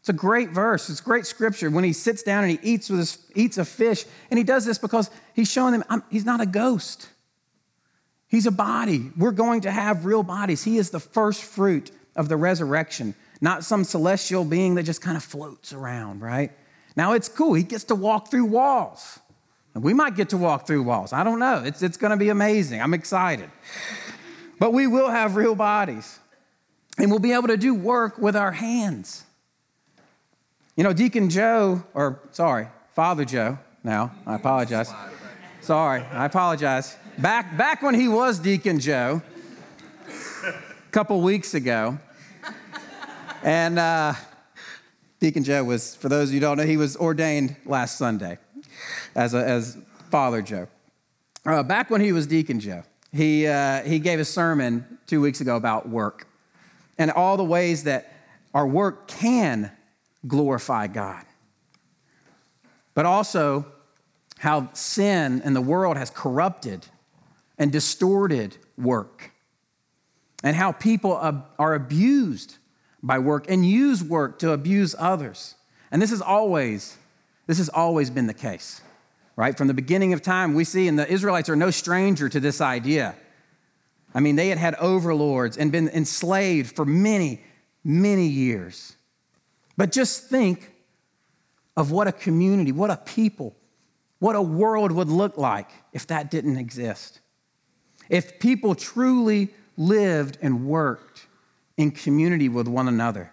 It's 0.00 0.08
a 0.08 0.12
great 0.12 0.50
verse. 0.50 0.90
It's 0.90 1.00
great 1.00 1.26
scripture 1.26 1.70
when 1.70 1.84
he 1.84 1.92
sits 1.92 2.22
down 2.22 2.44
and 2.44 2.50
he 2.50 2.58
eats 2.62 2.88
with 2.88 3.00
his, 3.00 3.18
eats 3.34 3.58
a 3.58 3.64
fish. 3.64 4.04
And 4.30 4.38
he 4.38 4.44
does 4.44 4.64
this 4.64 4.78
because 4.78 5.10
he's 5.34 5.50
showing 5.50 5.72
them 5.72 5.84
I'm, 5.88 6.02
he's 6.10 6.24
not 6.24 6.40
a 6.40 6.46
ghost. 6.46 7.08
He's 8.26 8.46
a 8.46 8.50
body. 8.50 9.10
We're 9.16 9.30
going 9.30 9.60
to 9.60 9.70
have 9.70 10.06
real 10.06 10.22
bodies. 10.22 10.64
He 10.64 10.78
is 10.78 10.90
the 10.90 10.98
first 10.98 11.44
fruit 11.44 11.90
of 12.16 12.28
the 12.28 12.36
resurrection, 12.36 13.14
not 13.42 13.64
some 13.64 13.82
celestial 13.84 14.44
being 14.44 14.76
that 14.76 14.84
just 14.84 15.02
kind 15.02 15.16
of 15.16 15.22
floats 15.22 15.72
around, 15.72 16.22
right? 16.22 16.52
Now 16.96 17.12
it's 17.12 17.28
cool. 17.28 17.54
He 17.54 17.64
gets 17.64 17.84
to 17.84 17.94
walk 17.94 18.30
through 18.30 18.46
walls. 18.46 19.18
And 19.74 19.82
we 19.82 19.92
might 19.92 20.14
get 20.14 20.28
to 20.30 20.36
walk 20.36 20.66
through 20.66 20.84
walls. 20.84 21.12
I 21.12 21.24
don't 21.24 21.38
know. 21.38 21.62
It's, 21.64 21.82
it's 21.82 21.96
going 21.96 22.12
to 22.12 22.16
be 22.16 22.28
amazing. 22.28 22.80
I'm 22.80 22.94
excited. 22.94 23.50
But 24.58 24.72
we 24.72 24.86
will 24.86 25.08
have 25.08 25.34
real 25.34 25.54
bodies. 25.54 26.20
And 26.98 27.10
we'll 27.10 27.20
be 27.20 27.32
able 27.32 27.48
to 27.48 27.56
do 27.56 27.74
work 27.74 28.18
with 28.18 28.36
our 28.36 28.52
hands. 28.52 29.24
You 30.76 30.84
know, 30.84 30.92
Deacon 30.92 31.28
Joe, 31.28 31.82
or 31.94 32.20
sorry, 32.30 32.68
Father 32.94 33.24
Joe 33.24 33.58
now, 33.82 34.12
I 34.26 34.36
apologize. 34.36 34.92
Sorry, 35.62 36.02
I 36.02 36.26
apologize. 36.26 36.96
Back, 37.18 37.56
back 37.56 37.82
when 37.82 37.94
he 37.94 38.08
was 38.08 38.38
Deacon 38.38 38.78
Joe, 38.78 39.22
a 40.46 40.90
couple 40.92 41.20
weeks 41.20 41.54
ago. 41.54 41.98
And 43.42 43.78
uh, 43.78 44.14
Deacon 45.20 45.44
Joe 45.44 45.64
was, 45.64 45.94
for 45.96 46.08
those 46.08 46.28
of 46.28 46.34
you 46.34 46.40
who 46.40 46.46
don't 46.46 46.56
know, 46.56 46.64
he 46.64 46.76
was 46.76 46.96
ordained 46.96 47.56
last 47.64 47.98
Sunday 47.98 48.38
as, 49.14 49.34
a, 49.34 49.44
as 49.46 49.76
Father 50.10 50.42
Joe. 50.42 50.68
Uh, 51.44 51.62
back 51.62 51.90
when 51.90 52.00
he 52.00 52.12
was 52.12 52.26
Deacon 52.26 52.60
Joe, 52.60 52.82
he, 53.12 53.46
uh, 53.46 53.82
he 53.82 53.98
gave 53.98 54.20
a 54.20 54.24
sermon 54.24 54.98
two 55.06 55.20
weeks 55.20 55.40
ago 55.40 55.56
about 55.56 55.88
work 55.88 56.26
and 56.98 57.10
all 57.10 57.36
the 57.36 57.44
ways 57.44 57.84
that 57.84 58.12
our 58.54 58.66
work 58.66 59.08
can 59.08 59.72
glorify 60.26 60.86
God. 60.86 61.24
But 62.94 63.06
also 63.06 63.66
how 64.38 64.70
sin 64.72 65.40
and 65.44 65.54
the 65.54 65.60
world 65.60 65.96
has 65.96 66.10
corrupted 66.10 66.86
and 67.58 67.70
distorted 67.70 68.56
work, 68.76 69.30
and 70.42 70.56
how 70.56 70.72
people 70.72 71.12
are 71.58 71.74
abused 71.74 72.58
by 73.02 73.18
work 73.18 73.46
and 73.48 73.66
use 73.66 74.02
work 74.02 74.38
to 74.40 74.52
abuse 74.52 74.94
others. 74.98 75.54
And 75.90 76.00
this 76.00 76.12
is 76.12 76.20
always, 76.20 76.96
this 77.46 77.58
has 77.58 77.68
always 77.68 78.10
been 78.10 78.26
the 78.26 78.34
case, 78.34 78.80
right? 79.36 79.56
From 79.56 79.68
the 79.68 79.74
beginning 79.74 80.12
of 80.12 80.22
time, 80.22 80.54
we 80.54 80.64
see, 80.64 80.88
and 80.88 80.98
the 80.98 81.10
Israelites 81.10 81.48
are 81.48 81.56
no 81.56 81.70
stranger 81.70 82.28
to 82.28 82.40
this 82.40 82.60
idea. 82.60 83.14
I 84.14 84.20
mean, 84.20 84.36
they 84.36 84.48
had 84.48 84.58
had 84.58 84.74
overlords 84.76 85.56
and 85.56 85.72
been 85.72 85.88
enslaved 85.88 86.76
for 86.76 86.84
many, 86.84 87.42
many 87.82 88.26
years. 88.26 88.96
But 89.76 89.90
just 89.90 90.28
think 90.28 90.72
of 91.76 91.90
what 91.90 92.06
a 92.06 92.12
community, 92.12 92.72
what 92.72 92.90
a 92.90 92.96
people 92.96 93.56
what 94.22 94.36
a 94.36 94.40
world 94.40 94.92
would 94.92 95.08
look 95.08 95.36
like 95.36 95.68
if 95.92 96.06
that 96.06 96.30
didn't 96.30 96.56
exist. 96.56 97.18
If 98.08 98.38
people 98.38 98.76
truly 98.76 99.48
lived 99.76 100.38
and 100.40 100.64
worked 100.64 101.11
in 101.76 101.90
community 101.90 102.48
with 102.48 102.68
one 102.68 102.88
another. 102.88 103.32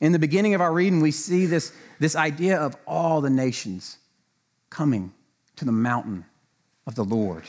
In 0.00 0.12
the 0.12 0.18
beginning 0.18 0.54
of 0.54 0.60
our 0.60 0.72
reading, 0.72 1.00
we 1.00 1.10
see 1.10 1.46
this, 1.46 1.72
this 2.00 2.16
idea 2.16 2.58
of 2.58 2.76
all 2.86 3.20
the 3.20 3.30
nations 3.30 3.98
coming 4.70 5.12
to 5.56 5.64
the 5.64 5.72
mountain 5.72 6.24
of 6.86 6.94
the 6.94 7.04
Lord. 7.04 7.44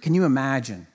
Can 0.00 0.14
you 0.14 0.24
imagine 0.24 0.86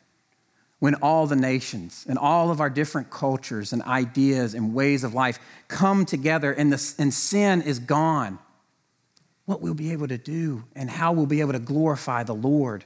when 0.80 0.96
all 0.96 1.28
the 1.28 1.36
nations 1.36 2.06
and 2.10 2.18
all 2.18 2.50
of 2.50 2.60
our 2.60 2.70
different 2.70 3.10
cultures 3.10 3.74
and 3.74 3.82
ideas 3.84 4.54
and 4.54 4.74
ways 4.74 5.04
of 5.04 5.14
life 5.14 5.40
come 5.68 6.06
together 6.06 6.52
and, 6.52 6.74
the, 6.74 6.94
and 6.98 7.14
sin 7.14 7.62
is 7.62 7.80
gone? 7.80 8.40
what 9.46 9.62
we'll 9.62 9.74
be 9.74 9.92
able 9.92 10.08
to 10.08 10.18
do 10.18 10.64
and 10.76 10.90
how 10.90 11.12
we'll 11.12 11.26
be 11.26 11.42
able 11.42 11.54
to 11.54 11.60
glorify 11.60 12.24
the 12.24 12.36
Lord. 12.36 12.86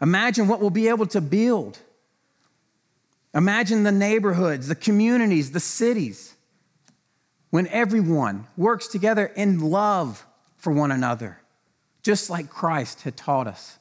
Imagine 0.00 0.48
what 0.48 0.60
we'll 0.60 0.70
be 0.70 0.88
able 0.88 1.06
to 1.06 1.20
build. 1.20 1.78
Imagine 3.34 3.82
the 3.82 3.92
neighborhoods, 3.92 4.68
the 4.68 4.74
communities, 4.74 5.52
the 5.52 5.60
cities, 5.60 6.34
when 7.50 7.66
everyone 7.68 8.46
works 8.56 8.88
together 8.88 9.26
in 9.26 9.60
love 9.60 10.26
for 10.56 10.72
one 10.72 10.90
another, 10.90 11.38
just 12.02 12.30
like 12.30 12.50
Christ 12.50 13.02
had 13.02 13.16
taught 13.16 13.46
us. 13.46 13.78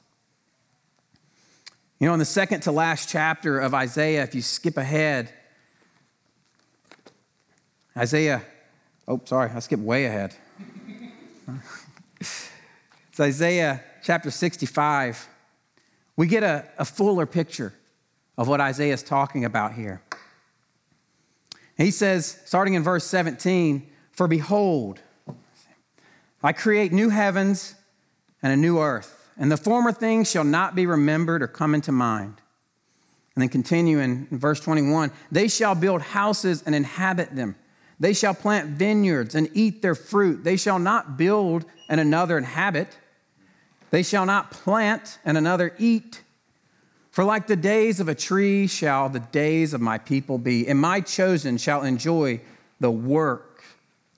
You 2.00 2.08
know, 2.08 2.14
in 2.14 2.20
the 2.20 2.26
second 2.26 2.62
to 2.62 2.72
last 2.72 3.10
chapter 3.10 3.60
of 3.60 3.74
Isaiah, 3.74 4.24
if 4.24 4.34
you 4.34 4.42
skip 4.42 4.78
ahead, 4.78 5.32
Isaiah, 7.96 8.42
oh, 9.08 9.22
sorry, 9.26 9.52
I 9.54 9.60
skipped 9.60 9.84
way 9.84 10.06
ahead. 10.06 10.36
It's 13.12 13.20
Isaiah 13.20 13.84
chapter 14.04 14.32
65. 14.32 15.28
We 16.16 16.28
get 16.28 16.44
a, 16.44 16.66
a 16.78 16.86
fuller 16.86 17.26
picture 17.26 17.74
of 18.38 18.48
what 18.48 18.62
Isaiah 18.62 18.94
is 18.94 19.04
talking 19.04 19.46
about 19.46 19.74
here. 19.74 20.02
He 21.78 21.92
says, 21.92 22.40
starting 22.46 22.76
in 22.76 22.84
verse 22.84 23.06
17, 23.06 23.90
For 24.12 24.28
behold, 24.28 25.00
I 26.44 26.54
create 26.54 26.92
new 26.92 27.10
heavens 27.10 27.76
and 28.42 28.52
a 28.52 28.58
new 28.58 28.80
earth, 28.80 29.30
and 29.38 29.52
the 29.52 29.58
former 29.58 29.92
things 29.92 30.30
shall 30.30 30.44
not 30.44 30.76
be 30.76 30.86
remembered 30.86 31.42
or 31.42 31.48
come 31.48 31.74
into 31.74 31.92
mind. 31.92 32.42
And 33.36 33.42
then 33.42 33.50
continuing 33.50 34.28
in 34.30 34.40
verse 34.40 34.60
21 34.60 35.12
They 35.32 35.48
shall 35.48 35.76
build 35.76 36.02
houses 36.02 36.64
and 36.66 36.76
inhabit 36.76 37.36
them. 37.36 37.56
They 38.00 38.14
shall 38.14 38.34
plant 38.34 38.70
vineyards 38.70 39.36
and 39.36 39.50
eat 39.54 39.82
their 39.82 39.96
fruit. 39.96 40.44
They 40.44 40.58
shall 40.58 40.80
not 40.80 41.18
build 41.18 41.66
and 41.88 42.02
another 42.02 42.38
inhabit. 42.38 42.98
They 43.92 44.02
shall 44.02 44.26
not 44.26 44.52
plant 44.52 45.20
and 45.24 45.38
another 45.38 45.76
eat. 45.78 46.24
For 47.12 47.24
like 47.26 47.48
the 47.48 47.58
days 47.58 48.00
of 48.00 48.08
a 48.08 48.16
tree 48.16 48.68
shall 48.68 49.10
the 49.10 49.20
days 49.20 49.74
of 49.74 49.82
my 49.82 49.98
people 49.98 50.38
be, 50.38 50.68
and 50.68 50.80
my 50.80 51.02
chosen 51.02 51.58
shall 51.58 51.84
enjoy 51.84 52.42
the 52.80 52.92
work 52.92 53.64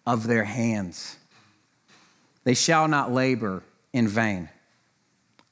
of 0.05 0.27
their 0.27 0.43
hands. 0.43 1.17
They 2.43 2.53
shall 2.53 2.87
not 2.87 3.11
labor 3.11 3.63
in 3.93 4.07
vain 4.07 4.49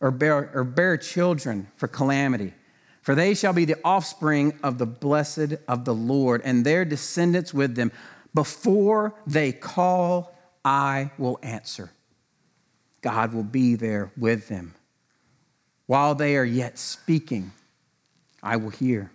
or 0.02 0.12
bear, 0.12 0.52
or 0.54 0.64
bear 0.64 0.98
children 0.98 1.68
for 1.78 1.88
calamity. 1.88 2.54
For 3.02 3.16
they 3.16 3.34
shall 3.34 3.54
be 3.54 3.66
the 3.66 3.80
offspring 3.84 4.60
of 4.62 4.78
the 4.78 4.86
blessed 4.86 5.56
of 5.68 5.86
the 5.86 5.94
Lord, 5.94 6.42
and 6.44 6.66
their 6.66 6.86
descendants 6.86 7.54
with 7.54 7.76
them. 7.76 7.92
Before 8.34 9.16
they 9.26 9.52
call, 9.52 10.36
I 10.64 11.12
will 11.18 11.40
answer. 11.42 11.92
God 13.02 13.34
will 13.34 13.44
be 13.44 13.76
there 13.76 14.12
with 14.16 14.48
them. 14.48 14.76
While 15.92 16.16
they 16.16 16.38
are 16.38 16.46
yet 16.46 16.80
speaking, 16.80 17.52
I 18.42 18.56
will 18.56 18.70
hear. 18.70 19.12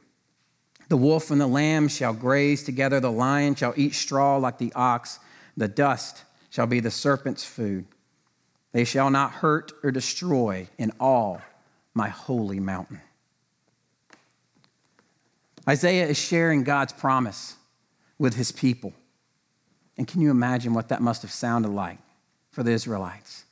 The 0.90 0.98
wolf 0.98 1.30
and 1.30 1.40
the 1.40 1.46
lamb 1.46 1.88
shall 1.88 2.12
graze 2.12 2.62
together, 2.64 3.00
the 3.00 3.10
lion 3.10 3.54
shall 3.54 3.72
eat 3.78 3.94
straw 3.94 4.36
like 4.36 4.58
the 4.58 4.74
ox, 4.74 5.18
the 5.56 5.68
dust 5.68 6.24
shall 6.50 6.66
be 6.66 6.80
the 6.80 6.90
serpent's 6.90 7.46
food. 7.46 7.86
They 8.72 8.84
shall 8.84 9.08
not 9.08 9.32
hurt 9.32 9.72
or 9.82 9.90
destroy 9.90 10.68
in 10.76 10.92
all 11.00 11.40
my 11.94 12.10
holy 12.10 12.60
mountain. 12.60 13.00
Isaiah 15.66 16.06
is 16.06 16.18
sharing 16.18 16.62
God's 16.62 16.92
promise 16.92 17.56
with 18.18 18.34
his 18.34 18.52
people. 18.52 18.92
And 19.96 20.06
can 20.06 20.20
you 20.20 20.30
imagine 20.30 20.74
what 20.74 20.90
that 20.90 21.00
must 21.00 21.22
have 21.22 21.32
sounded 21.32 21.70
like 21.70 22.00
for 22.50 22.62
the 22.62 22.72
Israelites? 22.72 23.46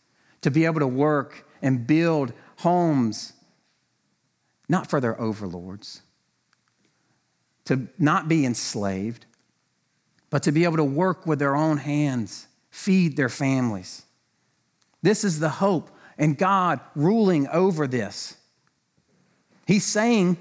to 0.44 0.50
be 0.50 0.66
able 0.66 0.80
to 0.80 0.87
work 0.87 1.48
and 1.62 1.87
build 1.87 2.34
homes, 2.59 3.33
not 4.69 4.88
for 4.88 5.01
their 5.01 5.21
overlords, 5.21 6.03
to 7.67 7.88
not 7.99 8.29
be 8.29 8.45
enslaved, 8.45 9.27
but 10.31 10.43
to 10.43 10.53
be 10.53 10.64
able 10.64 10.77
to 10.77 10.85
work 10.85 11.27
with 11.27 11.38
their 11.38 11.57
own 11.57 11.79
hands, 11.79 12.47
feed 12.71 13.17
their 13.17 13.29
families. 13.29 14.03
This 15.03 15.25
is 15.25 15.38
the 15.38 15.49
hope, 15.49 15.90
and 16.19 16.37
God 16.37 16.81
ruling 16.95 17.47
over 17.49 17.87
this. 17.87 18.37
He's 19.67 19.85
saying, 19.85 20.38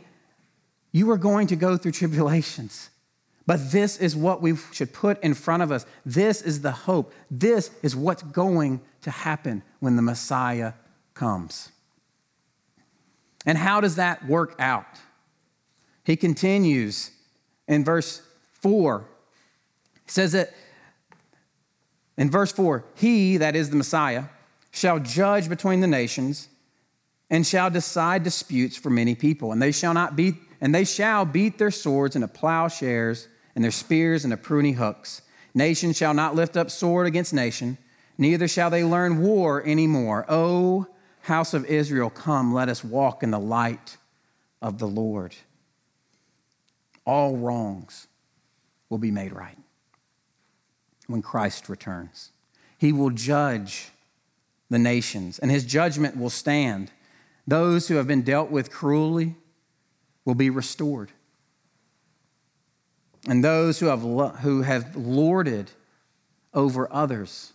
You 0.92 1.12
are 1.12 1.18
going 1.18 1.48
to 1.48 1.56
go 1.56 1.78
through 1.78 1.92
tribulations. 1.92 2.90
But 3.46 3.72
this 3.72 3.98
is 3.98 4.16
what 4.16 4.42
we 4.42 4.56
should 4.72 4.94
put 4.94 5.22
in 5.22 5.34
front 5.34 5.64
of 5.64 5.72
us. 5.72 5.86
This 6.06 6.42
is 6.42 6.62
the 6.62 6.72
hope. 6.72 7.14
This 7.30 7.72
is 7.82 7.96
what's 7.96 8.24
going 8.24 8.82
to 9.02 9.12
happen 9.12 9.64
when 9.80 9.98
the 9.98 10.02
Messiah 10.02 10.74
comes. 11.14 11.73
And 13.46 13.58
how 13.58 13.82
does 13.82 13.96
that 13.96 14.26
work 14.28 14.56
out? 14.60 14.86
He 16.04 16.16
continues 16.16 17.12
in 17.68 17.84
verse 17.84 18.22
4. 18.62 19.06
He 20.06 20.12
says 20.12 20.32
that 20.34 20.54
in 22.18 22.30
verse 22.30 22.52
4 22.52 22.84
He, 22.96 23.38
that 23.38 23.56
is 23.56 23.70
the 23.70 23.76
Messiah, 23.76 24.26
shall 24.72 25.00
judge 25.00 25.50
between 25.50 25.82
the 25.82 25.88
nations 25.88 26.50
and 27.30 27.46
shall 27.48 27.70
decide 27.70 28.24
disputes 28.24 28.76
for 28.76 28.90
many 28.90 29.16
people. 29.16 29.52
And 29.52 29.62
they 29.62 29.72
shall 29.72 29.94
not 29.94 30.16
beat, 30.16 30.36
and 30.62 30.74
they 30.74 30.84
shall 30.84 31.26
beat 31.26 31.58
their 31.58 31.72
swords 31.72 32.16
into 32.16 32.28
plowshares 32.28 33.28
and 33.56 33.64
their 33.64 33.72
spears 33.72 34.24
into 34.24 34.38
pruning 34.38 34.76
hooks. 34.76 35.22
Nation 35.54 35.94
shall 35.94 36.14
not 36.14 36.36
lift 36.36 36.58
up 36.58 36.72
sword 36.72 37.08
against 37.08 37.34
nation, 37.34 37.78
neither 38.18 38.48
shall 38.48 38.70
they 38.70 38.84
learn 38.84 39.22
war 39.22 39.66
anymore. 39.66 40.26
O 40.28 40.36
oh, 40.36 40.88
house 41.24 41.54
of 41.54 41.66
Israel, 41.66 42.10
come, 42.10 42.54
let 42.54 42.68
us 42.68 42.84
walk 42.84 43.24
in 43.24 43.32
the 43.32 43.40
light 43.40 43.98
of 44.62 44.78
the 44.78 44.88
Lord. 44.88 45.34
All 47.06 47.38
wrongs 47.38 48.08
will 48.90 48.98
be 48.98 49.12
made 49.12 49.32
right 49.32 49.58
when 51.08 51.22
Christ 51.22 51.70
returns. 51.70 52.32
He 52.78 52.92
will 52.92 53.10
judge 53.10 53.90
the 54.70 54.80
nations, 54.80 55.40
and 55.40 55.50
his 55.50 55.64
judgment 55.64 56.18
will 56.18 56.30
stand. 56.30 56.92
Those 57.48 57.88
who 57.88 57.96
have 57.96 58.08
been 58.08 58.24
dealt 58.24 58.52
with 58.52 58.70
cruelly 58.70 59.36
will 60.26 60.36
be 60.36 60.50
restored. 60.50 61.12
And 63.30 63.42
those 63.42 63.80
who 63.80 63.86
have, 63.86 64.02
who 64.02 64.64
have 64.64 64.94
lorded 64.96 65.72
over 66.54 66.92
others 66.92 67.54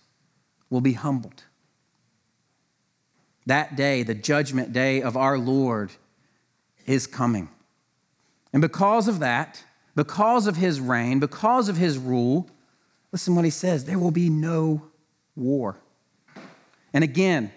will 0.71 0.81
be 0.81 0.95
humbled. 0.95 1.45
That 3.49 3.77
day, 3.77 4.03
the 4.03 4.15
judgment 4.15 4.75
day 4.75 5.01
of 5.01 5.17
our 5.17 5.39
Lord, 5.39 5.91
is 6.87 7.07
coming. 7.07 7.49
And 8.53 8.61
because 8.61 9.09
of 9.09 9.21
that, 9.21 9.65
because 9.97 10.47
of 10.47 10.57
his 10.57 10.81
reign, 10.81 11.19
because 11.19 11.71
of 11.71 11.79
his 11.79 11.97
rule, 11.97 12.47
listen 13.11 13.35
what 13.35 13.47
he 13.47 13.51
says 13.51 13.87
there 13.87 13.99
will 13.99 14.11
be 14.11 14.29
no 14.29 14.83
war. 15.35 15.79
And 16.93 17.03
again, 17.03 17.51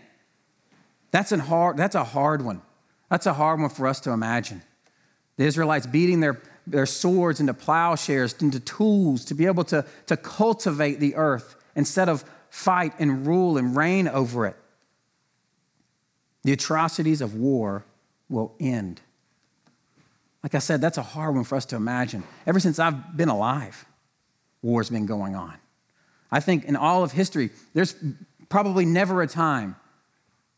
that's, 1.11 1.31
hard, 1.31 1.75
that's 1.75 1.95
a 1.95 2.05
hard 2.05 2.41
one. 2.41 2.61
That's 3.09 3.25
a 3.25 3.33
hard 3.33 3.59
one 3.59 3.69
for 3.69 3.85
us 3.85 3.99
to 4.01 4.11
imagine. 4.11 4.61
The 5.35 5.43
Israelites 5.43 5.87
beating 5.87 6.21
their, 6.21 6.41
their 6.65 6.85
swords 6.85 7.41
into 7.41 7.53
plowshares, 7.53 8.33
into 8.41 8.61
tools 8.61 9.25
to 9.25 9.33
be 9.33 9.45
able 9.45 9.65
to, 9.65 9.85
to 10.05 10.15
cultivate 10.15 11.01
the 11.01 11.15
earth 11.15 11.57
instead 11.75 12.07
of 12.07 12.23
fight 12.49 12.93
and 12.97 13.27
rule 13.27 13.57
and 13.57 13.75
reign 13.75 14.07
over 14.07 14.45
it. 14.45 14.55
The 16.43 16.53
atrocities 16.53 17.21
of 17.21 17.35
war 17.35 17.83
will 18.29 18.53
end. 18.59 19.01
Like 20.43 20.55
I 20.55 20.59
said, 20.59 20.81
that's 20.81 20.97
a 20.97 21.03
hard 21.03 21.35
one 21.35 21.43
for 21.43 21.55
us 21.55 21.65
to 21.65 21.75
imagine. 21.75 22.23
Ever 22.47 22.59
since 22.59 22.79
I've 22.79 23.15
been 23.15 23.29
alive, 23.29 23.85
war's 24.61 24.89
been 24.89 25.05
going 25.05 25.35
on. 25.35 25.53
I 26.31 26.39
think 26.39 26.65
in 26.65 26.75
all 26.75 27.03
of 27.03 27.11
history, 27.11 27.51
there's 27.73 27.95
probably 28.49 28.85
never 28.85 29.21
a 29.21 29.27
time 29.27 29.75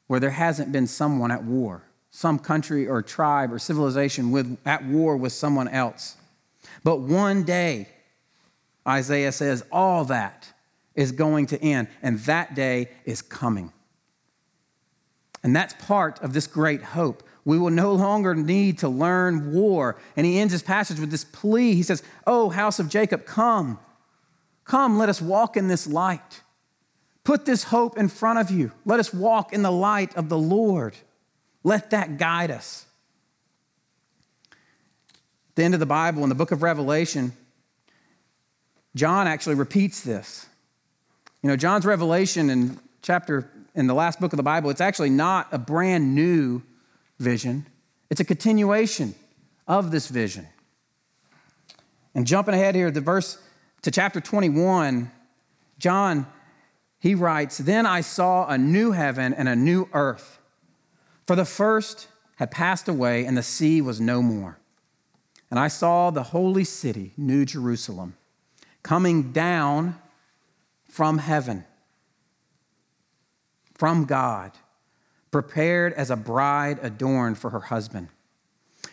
where 0.08 0.20
there 0.20 0.30
hasn't 0.30 0.72
been 0.72 0.88
someone 0.88 1.32
at 1.32 1.44
war, 1.44 1.84
some 2.12 2.40
country 2.40 2.88
or 2.88 3.02
tribe 3.02 3.52
or 3.52 3.60
civilization 3.60 4.32
with, 4.32 4.58
at 4.66 4.86
war 4.86 5.18
with 5.18 5.34
someone 5.34 5.68
else. 5.68 6.16
But 6.84 7.00
one 7.00 7.44
day, 7.44 7.90
Isaiah 8.88 9.32
says, 9.32 9.64
all 9.72 10.06
that 10.06 10.54
is 10.96 11.12
going 11.12 11.48
to 11.48 11.62
end, 11.62 11.88
and 12.02 12.20
that 12.20 12.56
day 12.56 12.90
is 13.06 13.22
coming. 13.22 13.72
And 15.44 15.56
that's 15.56 15.74
part 15.86 16.22
of 16.22 16.34
this 16.34 16.48
great 16.48 16.82
hope. 16.82 17.24
We 17.46 17.60
will 17.60 17.70
no 17.70 17.94
longer 17.94 18.34
need 18.34 18.80
to 18.80 18.88
learn 18.88 19.52
war. 19.52 19.98
And 20.16 20.26
he 20.26 20.40
ends 20.40 20.54
his 20.54 20.64
passage 20.64 21.00
with 21.00 21.12
this 21.12 21.26
plea. 21.26 21.76
He 21.76 21.84
says, 21.84 22.02
Oh, 22.26 22.50
house 22.50 22.80
of 22.80 22.88
Jacob, 22.88 23.26
come. 23.26 23.80
Come, 24.64 24.98
let 24.98 25.10
us 25.10 25.22
walk 25.22 25.58
in 25.58 25.68
this 25.68 25.86
light. 25.86 26.42
Put 27.24 27.46
this 27.46 27.66
hope 27.66 27.98
in 27.98 28.08
front 28.08 28.40
of 28.40 28.50
you. 28.50 28.72
Let 28.86 29.00
us 29.00 29.14
walk 29.14 29.54
in 29.54 29.62
the 29.62 29.72
light 29.72 30.16
of 30.16 30.30
the 30.30 30.38
Lord. 30.38 30.96
Let 31.64 31.92
that 31.92 32.18
guide 32.18 32.52
us. 32.52 32.86
At 34.52 35.56
the 35.56 35.64
end 35.64 35.74
of 35.74 35.80
the 35.80 35.86
Bible, 35.86 36.24
in 36.24 36.30
the 36.30 36.36
book 36.36 36.52
of 36.52 36.64
Revelation, 36.64 37.34
John 38.96 39.28
actually 39.28 39.56
repeats 39.56 40.02
this. 40.02 40.48
You 41.42 41.50
know, 41.50 41.56
John's 41.56 41.86
revelation 41.86 42.50
in 42.50 42.80
chapter, 43.02 43.50
in 43.76 43.88
the 43.88 43.94
last 43.94 44.20
book 44.20 44.34
of 44.34 44.38
the 44.38 44.44
Bible, 44.44 44.70
it's 44.70 44.82
actually 44.82 45.10
not 45.10 45.48
a 45.52 45.58
brand 45.58 46.16
new 46.16 46.62
vision, 47.20 47.66
it's 48.10 48.20
a 48.20 48.26
continuation 48.26 49.16
of 49.68 49.92
this 49.92 50.08
vision. 50.08 50.48
And 52.16 52.28
jumping 52.28 52.54
ahead 52.54 52.76
here, 52.76 52.92
the 52.92 53.02
verse 53.02 53.40
to 53.82 53.92
chapter 53.92 54.22
21, 54.22 55.12
John, 55.80 56.28
he 57.00 57.16
writes, 57.16 57.58
Then 57.58 57.86
I 57.86 58.02
saw 58.02 58.48
a 58.48 58.58
new 58.58 58.92
heaven 58.92 59.34
and 59.34 59.50
a 59.50 59.56
new 59.56 59.90
earth. 59.94 60.40
For 61.26 61.36
the 61.36 61.46
first 61.46 62.08
had 62.36 62.52
passed 62.52 62.88
away, 62.88 63.26
and 63.26 63.38
the 63.38 63.44
sea 63.44 63.82
was 63.82 64.00
no 64.00 64.22
more. 64.22 64.60
And 65.50 65.60
I 65.60 65.68
saw 65.68 66.12
the 66.12 66.24
holy 66.24 66.64
city, 66.64 67.14
New 67.16 67.46
Jerusalem, 67.46 68.16
coming 68.82 69.32
down 69.32 70.00
from 70.90 71.20
heaven, 71.20 71.66
from 73.84 74.06
God, 74.06 74.54
prepared 75.30 75.92
as 75.92 76.10
a 76.10 76.16
bride 76.16 76.80
adorned 76.82 77.38
for 77.38 77.50
her 77.50 77.60
husband. 77.60 78.08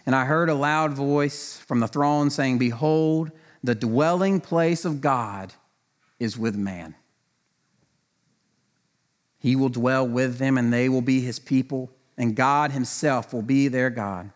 And 0.04 0.16
I 0.16 0.24
heard 0.24 0.48
a 0.48 0.54
loud 0.54 0.94
voice 0.94 1.58
from 1.58 1.78
the 1.78 1.86
throne 1.86 2.28
saying, 2.28 2.58
Behold, 2.58 3.30
the 3.62 3.76
dwelling 3.76 4.40
place 4.40 4.84
of 4.84 5.00
God 5.00 5.52
is 6.18 6.36
with 6.36 6.56
man. 6.56 6.96
He 9.38 9.54
will 9.54 9.68
dwell 9.68 10.08
with 10.08 10.38
them, 10.38 10.58
and 10.58 10.72
they 10.72 10.88
will 10.88 11.02
be 11.02 11.20
his 11.20 11.38
people, 11.38 11.92
and 12.18 12.34
God 12.34 12.72
himself 12.72 13.32
will 13.32 13.42
be 13.42 13.68
their 13.68 13.90
God. 13.90 14.32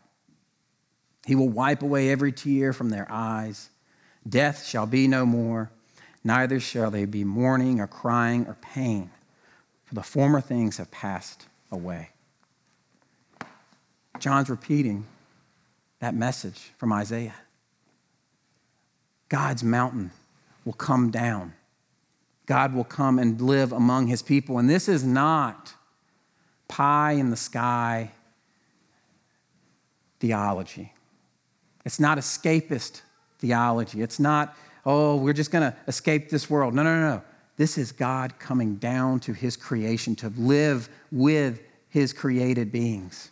He 1.26 1.34
will 1.34 1.48
wipe 1.48 1.82
away 1.82 2.10
every 2.10 2.30
tear 2.30 2.72
from 2.72 2.90
their 2.90 3.10
eyes. 3.10 3.70
Death 4.28 4.64
shall 4.64 4.86
be 4.86 5.08
no 5.08 5.26
more 5.26 5.72
neither 6.24 6.58
shall 6.58 6.90
they 6.90 7.04
be 7.04 7.22
mourning 7.22 7.80
or 7.80 7.86
crying 7.86 8.46
or 8.46 8.54
pain, 8.54 9.10
the 9.94 10.02
former 10.02 10.40
things 10.40 10.78
have 10.78 10.90
passed 10.90 11.46
away. 11.70 12.11
John's 14.18 14.50
repeating 14.50 15.07
that 16.00 16.14
message 16.14 16.72
from 16.78 16.92
Isaiah. 16.92 17.35
God's 19.28 19.62
mountain 19.62 20.11
will 20.64 20.72
come 20.72 21.11
down. 21.11 21.54
God 22.46 22.74
will 22.74 22.85
come 22.85 23.18
and 23.18 23.40
live 23.40 23.72
among 23.72 24.09
his 24.09 24.20
people. 24.20 24.59
And 24.59 24.68
this 24.68 24.88
is 24.88 25.04
not 25.04 25.74
pie 26.66 27.12
in 27.12 27.30
the 27.30 27.37
sky 27.37 28.11
theology. 30.18 30.92
It's 31.85 32.00
not 32.00 32.18
escapist 32.18 33.02
theology. 33.38 34.02
It's 34.02 34.18
not 34.18 34.57
oh, 34.87 35.16
we're 35.16 35.33
just 35.33 35.50
going 35.50 35.70
to 35.70 35.76
escape 35.87 36.28
this 36.28 36.50
world. 36.50 36.74
No, 36.74 36.83
no, 36.83 37.00
no. 37.00 37.22
This 37.56 37.78
is 37.78 37.92
God 37.92 38.38
coming 38.38 38.76
down 38.76 39.20
to 39.20 39.32
his 39.32 39.56
creation 39.56 40.16
to 40.16 40.32
live 40.36 40.88
with 41.12 41.60
his 41.88 42.12
created 42.12 42.72
beings. 42.72 43.30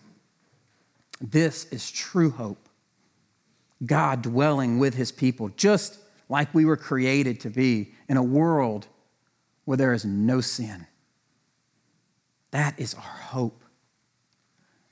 This 1.21 1.65
is 1.73 1.91
true 1.91 2.31
hope. 2.31 2.69
God 3.85 4.23
dwelling 4.23 4.79
with 4.79 4.95
his 4.95 5.11
people, 5.11 5.49
just 5.57 5.99
like 6.29 6.55
we 6.55 6.65
were 6.65 6.77
created 6.77 7.41
to 7.41 7.51
be 7.51 7.93
in 8.09 8.17
a 8.17 8.23
world 8.23 8.87
where 9.65 9.77
there 9.77 9.93
is 9.93 10.05
no 10.05 10.41
sin. 10.41 10.87
That 12.53 12.79
is 12.79 12.95
our 12.95 13.01
hope. 13.01 13.63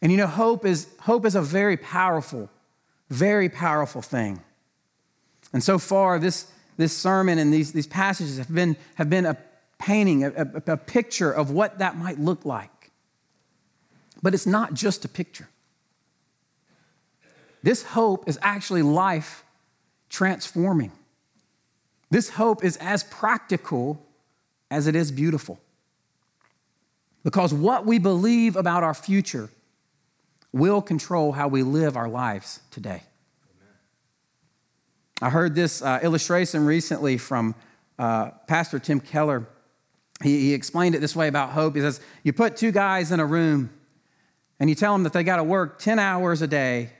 And 0.03 0.11
you 0.11 0.19
know, 0.19 0.27
hope 0.27 0.65
is, 0.65 0.89
hope 1.01 1.25
is 1.25 1.35
a 1.35 1.43
very 1.43 1.77
powerful, 1.77 2.51
very 3.11 3.49
powerful 3.49 4.03
thing. 4.03 4.41
And 5.53 5.63
so 5.63 5.79
far, 5.79 6.19
this, 6.19 6.51
this 6.81 6.97
sermon 6.97 7.39
and 7.39 7.53
these, 7.53 7.73
these 7.73 7.87
passages 7.87 8.39
have 8.39 8.53
been, 8.53 8.77
have 8.95 9.11
been 9.11 9.27
a 9.27 9.37
painting, 9.79 10.25
a, 10.25 10.31
a, 10.31 10.73
a 10.73 10.77
picture 10.77 11.31
of 11.31 11.51
what 11.51 11.79
that 11.79 11.97
might 11.97 12.19
look 12.19 12.45
like. 12.45 12.91
But 14.23 14.35
it's 14.35 14.47
not 14.47 14.75
just 14.75 15.05
a 15.05 15.09
picture. 15.09 15.49
This 17.63 17.83
hope 17.83 18.29
is 18.29 18.39
actually 18.43 18.83
life 18.83 19.45
transforming. 20.09 20.93
This 22.11 22.31
hope 22.31 22.65
is 22.65 22.77
as 22.79 23.05
practical 23.05 24.05
as 24.71 24.87
it 24.87 24.97
is 24.97 25.13
beautiful. 25.13 25.61
Because 27.23 27.53
what 27.53 27.85
we 27.85 27.99
believe 27.99 28.57
about 28.57 28.83
our 28.83 28.95
future 28.95 29.51
will 30.53 30.81
control 30.81 31.33
how 31.33 31.49
we 31.49 31.63
live 31.63 31.97
our 31.97 32.09
lives 32.09 32.61
today. 32.71 33.03
I 35.23 35.29
heard 35.29 35.55
this 35.55 35.83
uh, 35.83 36.01
illustration 36.03 36.65
recently 36.65 37.19
from 37.19 37.55
uh, 37.99 38.31
Pastor 38.47 38.79
Tim 38.79 39.01
Keller. 39.01 39.47
He, 40.23 40.41
he 40.41 40.55
explained 40.55 40.95
it 40.95 41.01
this 41.01 41.15
way 41.15 41.29
about 41.29 41.51
hope. 41.51 41.75
He 41.77 41.83
says, 41.83 42.01
You 42.23 42.33
put 42.33 42.57
two 42.57 42.73
guys 42.73 43.13
in 43.13 43.21
a 43.21 43.27
room 43.27 43.71
and 44.59 44.71
you 44.71 44.75
tell 44.75 44.95
them 44.95 45.03
that 45.03 45.13
they 45.13 45.23
got 45.23 45.37
to 45.37 45.45
work 45.45 45.79
10 45.79 45.99
hours 45.99 46.41
a 46.41 46.47
day. 46.47 46.91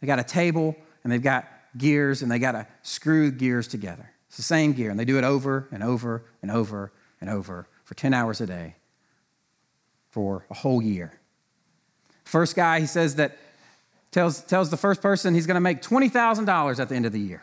They 0.00 0.06
got 0.06 0.18
a 0.18 0.24
table 0.24 0.74
and 1.04 1.12
they've 1.12 1.22
got 1.22 1.46
gears 1.76 2.22
and 2.22 2.30
they 2.30 2.38
got 2.38 2.52
to 2.52 2.66
screw 2.82 3.30
gears 3.30 3.68
together. 3.68 4.10
It's 4.28 4.38
the 4.38 4.42
same 4.42 4.72
gear 4.72 4.90
and 4.90 4.98
they 4.98 5.04
do 5.04 5.18
it 5.18 5.24
over 5.24 5.68
and 5.70 5.82
over 5.82 6.24
and 6.40 6.50
over 6.50 6.92
and 7.20 7.28
over 7.28 7.68
for 7.84 7.94
10 7.94 8.14
hours 8.14 8.40
a 8.40 8.46
day 8.46 8.76
for 10.08 10.46
a 10.50 10.54
whole 10.54 10.80
year. 10.80 11.12
First 12.24 12.56
guy, 12.56 12.80
he 12.80 12.86
says 12.86 13.16
that 13.16 13.36
tells, 14.12 14.40
tells 14.40 14.70
the 14.70 14.78
first 14.78 15.02
person 15.02 15.34
he's 15.34 15.46
going 15.46 15.56
to 15.56 15.60
make 15.60 15.82
$20,000 15.82 16.80
at 16.80 16.88
the 16.88 16.94
end 16.94 17.04
of 17.04 17.12
the 17.12 17.20
year 17.20 17.42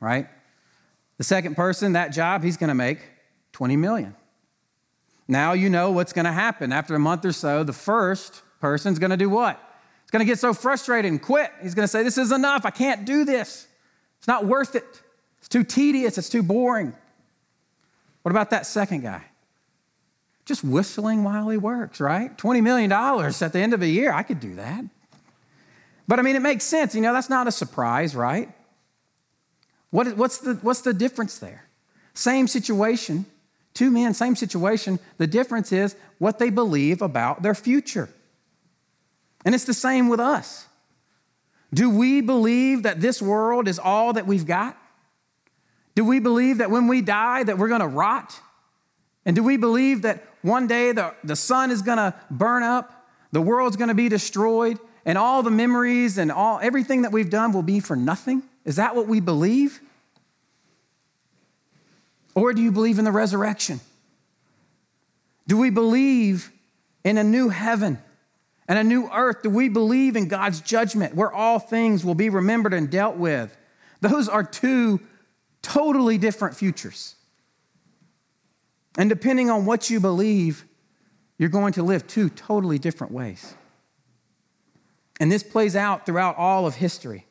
right? 0.00 0.28
The 1.18 1.24
second 1.24 1.54
person, 1.56 1.92
that 1.92 2.08
job, 2.08 2.42
he's 2.42 2.56
going 2.56 2.68
to 2.68 2.74
make 2.74 2.98
20 3.52 3.76
million. 3.76 4.14
Now 5.28 5.52
you 5.52 5.70
know 5.70 5.90
what's 5.90 6.12
going 6.12 6.26
to 6.26 6.32
happen. 6.32 6.72
After 6.72 6.94
a 6.94 6.98
month 6.98 7.24
or 7.24 7.32
so, 7.32 7.64
the 7.64 7.72
first 7.72 8.42
person's 8.60 8.98
going 8.98 9.10
to 9.10 9.16
do 9.16 9.30
what? 9.30 9.58
He's 10.02 10.10
going 10.10 10.20
to 10.20 10.26
get 10.26 10.38
so 10.38 10.52
frustrated 10.52 11.10
and 11.10 11.20
quit. 11.22 11.50
He's 11.62 11.74
going 11.74 11.84
to 11.84 11.88
say, 11.88 12.02
This 12.02 12.18
is 12.18 12.32
enough. 12.32 12.66
I 12.66 12.70
can't 12.70 13.04
do 13.04 13.24
this. 13.24 13.66
It's 14.18 14.28
not 14.28 14.44
worth 14.44 14.74
it. 14.74 15.02
It's 15.38 15.48
too 15.48 15.64
tedious. 15.64 16.18
It's 16.18 16.28
too 16.28 16.42
boring. 16.42 16.94
What 18.22 18.30
about 18.30 18.50
that 18.50 18.66
second 18.66 19.02
guy? 19.02 19.22
Just 20.44 20.64
whistling 20.64 21.24
while 21.24 21.48
he 21.48 21.56
works, 21.56 22.00
right? 22.00 22.36
$20 22.36 22.62
million 22.62 22.92
at 22.92 23.52
the 23.52 23.58
end 23.58 23.74
of 23.74 23.82
a 23.82 23.86
year. 23.86 24.12
I 24.12 24.22
could 24.22 24.40
do 24.40 24.54
that. 24.56 24.84
But 26.06 26.18
I 26.18 26.22
mean, 26.22 26.36
it 26.36 26.42
makes 26.42 26.64
sense. 26.64 26.94
You 26.94 27.00
know, 27.00 27.12
that's 27.12 27.30
not 27.30 27.46
a 27.46 27.52
surprise, 27.52 28.14
right? 28.14 28.50
What, 29.94 30.16
what's, 30.16 30.38
the, 30.38 30.54
what's 30.54 30.80
the 30.80 30.92
difference 30.92 31.38
there? 31.38 31.66
Same 32.14 32.48
situation, 32.48 33.26
two 33.74 33.92
men, 33.92 34.12
same 34.12 34.34
situation. 34.34 34.98
The 35.18 35.28
difference 35.28 35.70
is 35.70 35.94
what 36.18 36.40
they 36.40 36.50
believe 36.50 37.00
about 37.00 37.42
their 37.42 37.54
future. 37.54 38.08
And 39.44 39.54
it's 39.54 39.66
the 39.66 39.72
same 39.72 40.08
with 40.08 40.18
us. 40.18 40.66
Do 41.72 41.88
we 41.88 42.20
believe 42.20 42.82
that 42.82 43.00
this 43.00 43.22
world 43.22 43.68
is 43.68 43.78
all 43.78 44.14
that 44.14 44.26
we've 44.26 44.44
got? 44.44 44.76
Do 45.94 46.04
we 46.04 46.18
believe 46.18 46.58
that 46.58 46.72
when 46.72 46.88
we 46.88 47.00
die 47.00 47.44
that 47.44 47.56
we're 47.56 47.68
going 47.68 47.80
to 47.80 47.86
rot? 47.86 48.40
And 49.24 49.36
do 49.36 49.44
we 49.44 49.56
believe 49.56 50.02
that 50.02 50.24
one 50.42 50.66
day 50.66 50.90
the, 50.90 51.14
the 51.22 51.36
sun 51.36 51.70
is 51.70 51.82
going 51.82 51.98
to 51.98 52.12
burn 52.32 52.64
up, 52.64 53.06
the 53.30 53.40
world's 53.40 53.76
going 53.76 53.88
to 53.90 53.94
be 53.94 54.08
destroyed, 54.08 54.80
and 55.04 55.16
all 55.16 55.44
the 55.44 55.52
memories 55.52 56.18
and 56.18 56.32
all 56.32 56.58
everything 56.60 57.02
that 57.02 57.12
we've 57.12 57.30
done 57.30 57.52
will 57.52 57.62
be 57.62 57.78
for 57.78 57.94
nothing? 57.94 58.42
Is 58.64 58.76
that 58.76 58.96
what 58.96 59.06
we 59.06 59.20
believe? 59.20 59.80
Or 62.34 62.52
do 62.52 62.62
you 62.62 62.72
believe 62.72 62.98
in 62.98 63.04
the 63.04 63.12
resurrection? 63.12 63.80
Do 65.46 65.58
we 65.58 65.70
believe 65.70 66.50
in 67.04 67.18
a 67.18 67.24
new 67.24 67.50
heaven 67.50 67.98
and 68.66 68.78
a 68.78 68.84
new 68.84 69.08
earth? 69.12 69.42
Do 69.42 69.50
we 69.50 69.68
believe 69.68 70.16
in 70.16 70.28
God's 70.28 70.60
judgment 70.60 71.14
where 71.14 71.32
all 71.32 71.58
things 71.58 72.04
will 72.04 72.14
be 72.14 72.30
remembered 72.30 72.72
and 72.72 72.90
dealt 72.90 73.16
with? 73.16 73.56
Those 74.00 74.28
are 74.28 74.42
two 74.42 75.00
totally 75.62 76.18
different 76.18 76.56
futures. 76.56 77.14
And 78.96 79.08
depending 79.08 79.50
on 79.50 79.66
what 79.66 79.90
you 79.90 80.00
believe, 80.00 80.64
you're 81.38 81.48
going 81.48 81.72
to 81.74 81.82
live 81.82 82.06
two 82.06 82.28
totally 82.30 82.78
different 82.78 83.12
ways. 83.12 83.54
And 85.20 85.30
this 85.30 85.42
plays 85.42 85.76
out 85.76 86.06
throughout 86.06 86.36
all 86.36 86.66
of 86.66 86.76
history. 86.76 87.26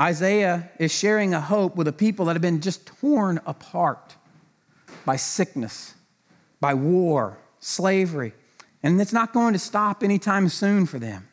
Isaiah 0.00 0.70
is 0.78 0.90
sharing 0.92 1.34
a 1.34 1.40
hope 1.40 1.76
with 1.76 1.86
a 1.86 1.92
people 1.92 2.26
that 2.26 2.32
have 2.32 2.42
been 2.42 2.62
just 2.62 2.86
torn 2.86 3.38
apart 3.44 4.16
by 5.04 5.16
sickness, 5.16 5.94
by 6.58 6.72
war, 6.72 7.38
slavery. 7.58 8.32
And 8.82 9.00
it's 9.00 9.12
not 9.12 9.34
going 9.34 9.52
to 9.52 9.58
stop 9.58 10.02
anytime 10.02 10.48
soon 10.48 10.86
for 10.86 10.98
them. 10.98 11.28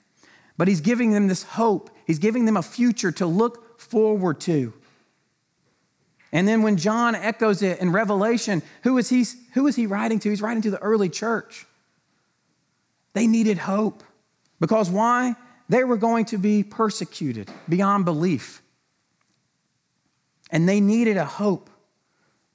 But 0.57 0.67
he's 0.67 0.81
giving 0.81 1.11
them 1.11 1.27
this 1.27 1.43
hope, 1.43 1.89
he's 2.05 2.19
giving 2.19 2.45
them 2.45 2.57
a 2.57 2.61
future 2.61 3.11
to 3.13 3.25
look 3.25 3.79
forward 3.79 4.41
to. 4.41 4.73
And 6.33 6.45
then 6.45 6.61
when 6.61 6.75
John 6.75 7.15
echoes 7.15 7.61
it 7.61 7.79
in 7.79 7.91
Revelation, 7.91 8.61
who 8.83 8.97
is 8.97 9.09
he, 9.09 9.23
who 9.53 9.67
is 9.67 9.77
he 9.77 9.85
writing 9.85 10.19
to? 10.19 10.29
He's 10.29 10.41
writing 10.41 10.61
to 10.63 10.71
the 10.71 10.79
early 10.79 11.07
church. 11.07 11.65
They 13.13 13.27
needed 13.27 13.59
hope. 13.59 14.03
Because 14.59 14.89
why? 14.89 15.35
They 15.69 15.83
were 15.83 15.97
going 15.97 16.25
to 16.25 16.37
be 16.37 16.63
persecuted 16.63 17.51
beyond 17.67 18.05
belief. 18.05 18.61
And 20.49 20.67
they 20.67 20.79
needed 20.79 21.17
a 21.17 21.25
hope 21.25 21.69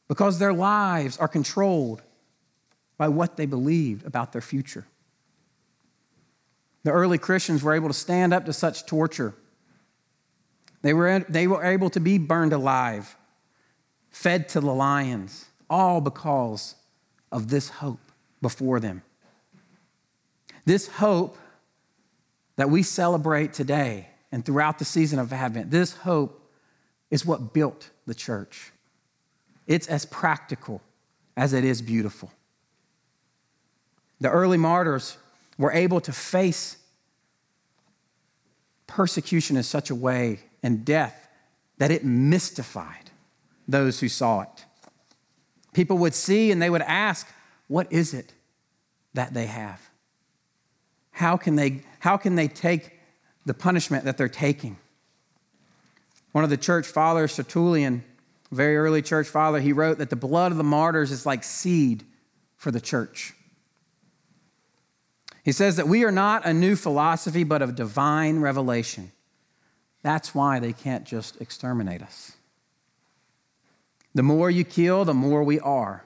because 0.09 0.39
their 0.39 0.53
lives 0.53 1.19
are 1.19 1.29
controlled 1.29 2.03
by 2.97 3.09
what 3.09 3.37
they 3.37 3.47
believed 3.47 4.07
about 4.07 4.33
their 4.33 4.41
future. 4.41 4.87
The 6.85 6.91
early 6.91 7.19
Christians 7.19 7.63
were 7.63 7.75
able 7.75 7.89
to 7.89 7.95
stand 7.95 8.33
up 8.33 8.47
to 8.47 8.53
such 8.53 8.87
torture. 8.87 9.35
They 10.81 10.95
were, 10.95 11.21
they 11.29 11.47
were 11.47 11.65
able 11.65 11.91
to 11.91 12.01
be 12.01 12.19
burned 12.19 12.53
alive 12.53 13.17
fed 14.13 14.49
to 14.51 14.61
the 14.61 14.73
lions, 14.73 15.47
all 15.69 16.01
because 16.01 16.77
of 17.33 17.49
this 17.49 17.71
hope 17.71 18.01
before 18.41 18.79
them. 18.79 19.03
This 20.65 20.87
hope 20.87 21.39
that 22.57 22.71
we 22.71 22.83
celebrate 22.83 23.53
today 23.53 24.09
and 24.31 24.45
throughout 24.45 24.79
the 24.79 24.85
season 24.85 25.19
of 25.19 25.33
Advent, 25.33 25.71
this 25.71 25.97
hope 25.97 26.51
is 27.11 27.27
what 27.27 27.53
built 27.53 27.91
the 28.07 28.15
church. 28.15 28.73
It's 29.67 29.87
as 29.87 30.05
practical 30.07 30.81
as 31.37 31.53
it 31.53 31.65
is 31.65 31.83
beautiful. 31.83 32.31
The 34.21 34.31
early 34.31 34.59
martyrs 34.59 35.17
were 35.59 35.73
able 35.73 36.01
to 36.03 36.13
face 36.13 36.77
persecution 38.87 39.57
in 39.57 39.63
such 39.63 39.91
a 39.91 39.95
way 39.95 40.41
and 40.63 40.85
death 40.85 41.29
that 41.79 41.91
it 41.91 42.05
mystified 42.05 43.11
those 43.67 44.01
who 44.01 44.09
saw 44.09 44.43
it. 44.43 44.65
People 45.73 45.99
would 45.99 46.15
see 46.15 46.51
and 46.51 46.61
they 46.61 46.71
would 46.71 46.83
ask, 46.83 47.27
What 47.69 47.91
is 47.91 48.15
it 48.15 48.33
that 49.15 49.35
they 49.35 49.47
have? 49.47 49.81
How 51.13 51.37
can 51.37 51.57
they, 51.57 51.83
how 52.03 52.17
can 52.17 52.35
they 52.35 52.49
take 52.49 52.99
the 53.47 53.55
punishment 53.55 54.07
that 54.07 54.17
they're 54.19 54.29
taking? 54.29 54.77
One 56.33 56.43
of 56.43 56.51
the 56.51 56.57
church 56.57 56.85
fathers, 56.85 57.37
Tertullian, 57.37 58.03
very 58.51 58.77
early 58.77 59.03
church 59.03 59.29
father, 59.29 59.61
he 59.61 59.73
wrote 59.73 59.99
that 59.99 60.11
the 60.11 60.17
blood 60.17 60.51
of 60.51 60.59
the 60.59 60.65
martyrs 60.65 61.13
is 61.13 61.25
like 61.25 61.45
seed 61.45 62.03
for 62.57 62.73
the 62.73 62.81
church. 62.81 63.35
He 65.45 65.53
says 65.53 65.77
that 65.77 65.87
we 65.87 66.03
are 66.03 66.11
not 66.11 66.45
a 66.45 66.53
new 66.53 66.75
philosophy, 66.75 67.45
but 67.45 67.63
of 67.63 67.77
divine 67.77 68.41
revelation. 68.41 69.13
That's 70.03 70.35
why 70.35 70.59
they 70.59 70.73
can't 70.73 71.05
just 71.05 71.41
exterminate 71.41 72.03
us. 72.03 72.33
The 74.13 74.25
more 74.25 74.51
you 74.51 74.65
kill, 74.65 75.05
the 75.05 75.15
more 75.15 75.45
we 75.45 75.61
are. 75.61 76.05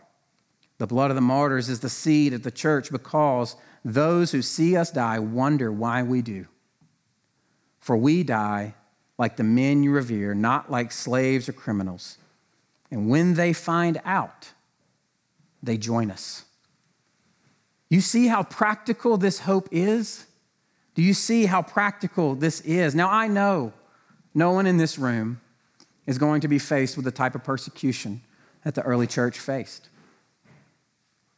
The 0.77 0.87
blood 0.87 1.11
of 1.11 1.15
the 1.15 1.23
martyrs 1.23 1.71
is 1.71 1.81
the 1.81 1.89
seed 1.89 2.35
of 2.35 2.43
the 2.43 2.51
church 2.51 2.91
because 2.91 3.57
those 3.87 4.33
who 4.33 4.43
see 4.43 4.77
us 4.77 4.91
die 4.91 5.21
wonder 5.21 5.71
why 5.71 6.03
we 6.03 6.21
do. 6.21 6.47
For 7.79 7.97
we 7.97 8.25
die 8.25 8.75
like 9.17 9.37
the 9.37 9.45
men 9.45 9.85
you 9.85 9.93
revere, 9.93 10.35
not 10.35 10.69
like 10.69 10.91
slaves 10.91 11.49
or 11.49 11.53
criminals. 11.53 12.19
And 12.91 13.09
when 13.09 13.35
they 13.35 13.53
find 13.53 14.01
out, 14.05 14.51
they 15.63 15.77
join 15.77 16.11
us. 16.11 16.45
You 17.89 18.01
see 18.01 18.27
how 18.27 18.43
practical 18.43 19.17
this 19.17 19.39
hope 19.39 19.69
is? 19.71 20.27
Do 20.97 21.03
you 21.03 21.15
see 21.15 21.47
how 21.47 21.63
practical 21.63 22.35
this 22.35 22.61
is? 22.63 22.93
Now, 22.93 23.09
I 23.09 23.29
know 23.29 23.73
no 24.35 24.51
one 24.51 24.67
in 24.67 24.79
this 24.79 24.99
room 24.99 25.41
is 26.07 26.19
going 26.19 26.41
to 26.41 26.49
be 26.49 26.59
faced 26.59 26.97
with 26.97 27.05
the 27.05 27.13
type 27.13 27.37
of 27.37 27.45
persecution 27.45 28.23
that 28.65 28.75
the 28.75 28.83
early 28.83 29.07
church 29.07 29.39
faced. 29.39 29.89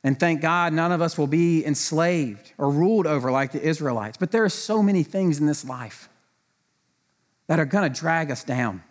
And 0.04 0.18
thank 0.18 0.40
God, 0.40 0.72
none 0.72 0.92
of 0.92 1.02
us 1.02 1.18
will 1.18 1.26
be 1.26 1.64
enslaved 1.64 2.52
or 2.56 2.70
ruled 2.70 3.06
over 3.06 3.30
like 3.30 3.52
the 3.52 3.62
Israelites. 3.62 4.16
But 4.16 4.30
there 4.30 4.44
are 4.44 4.48
so 4.48 4.82
many 4.82 5.02
things 5.02 5.40
in 5.40 5.46
this 5.46 5.64
life 5.64 6.08
that 7.48 7.58
are 7.58 7.64
going 7.64 7.90
to 7.90 8.00
drag 8.00 8.30
us 8.30 8.44
down. 8.44 8.82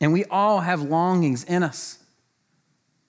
And 0.00 0.12
we 0.12 0.24
all 0.26 0.60
have 0.60 0.82
longings 0.82 1.44
in 1.44 1.62
us 1.62 1.98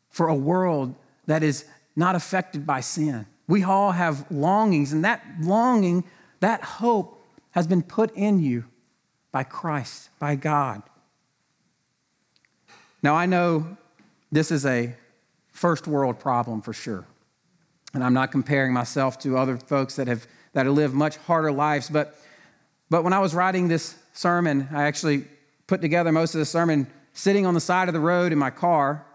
for 0.10 0.28
a 0.28 0.36
world 0.36 0.96
that 1.28 1.44
is 1.44 1.66
not 1.96 2.16
affected 2.16 2.66
by 2.66 2.82
sin. 2.82 3.26
We 3.48 3.64
all 3.64 3.92
have 3.92 4.30
longings, 4.32 4.92
and 4.92 5.06
that 5.06 5.24
longing, 5.42 6.04
that 6.40 6.64
hope 6.64 7.24
has 7.52 7.68
been 7.68 7.84
put 7.84 8.16
in 8.16 8.40
you 8.40 8.66
by 9.32 9.44
Christ, 9.44 10.10
by 10.20 10.36
God. 10.36 10.82
Now, 13.04 13.16
I 13.16 13.26
know 13.28 13.78
this 14.32 14.52
is 14.52 14.66
a 14.66 14.96
first 15.56 15.88
world 15.88 16.20
problem 16.20 16.62
for 16.62 16.74
sure. 16.74 17.06
And 17.94 18.04
I'm 18.04 18.14
not 18.14 18.30
comparing 18.32 18.74
myself 18.74 19.18
to 19.20 19.38
other 19.38 19.58
folks 19.58 19.96
that 19.96 20.08
have, 20.08 20.28
that 20.52 20.66
have 20.66 20.76
lived 20.76 20.94
much 20.94 21.16
harder 21.16 21.52
lives. 21.52 21.90
But, 21.90 22.20
but 22.90 23.06
when 23.06 23.14
I 23.14 23.20
was 23.20 23.34
writing 23.34 23.70
this 23.70 23.96
sermon, 24.12 24.68
I 24.72 24.84
actually 24.84 25.24
put 25.66 25.80
together 25.80 26.12
most 26.12 26.36
of 26.36 26.40
the 26.40 26.46
sermon 26.46 26.88
sitting 27.14 27.46
on 27.46 27.54
the 27.54 27.62
side 27.62 27.88
of 27.88 27.94
the 27.94 28.02
road 28.02 28.34
in 28.34 28.38
my 28.38 28.50
car 28.50 29.06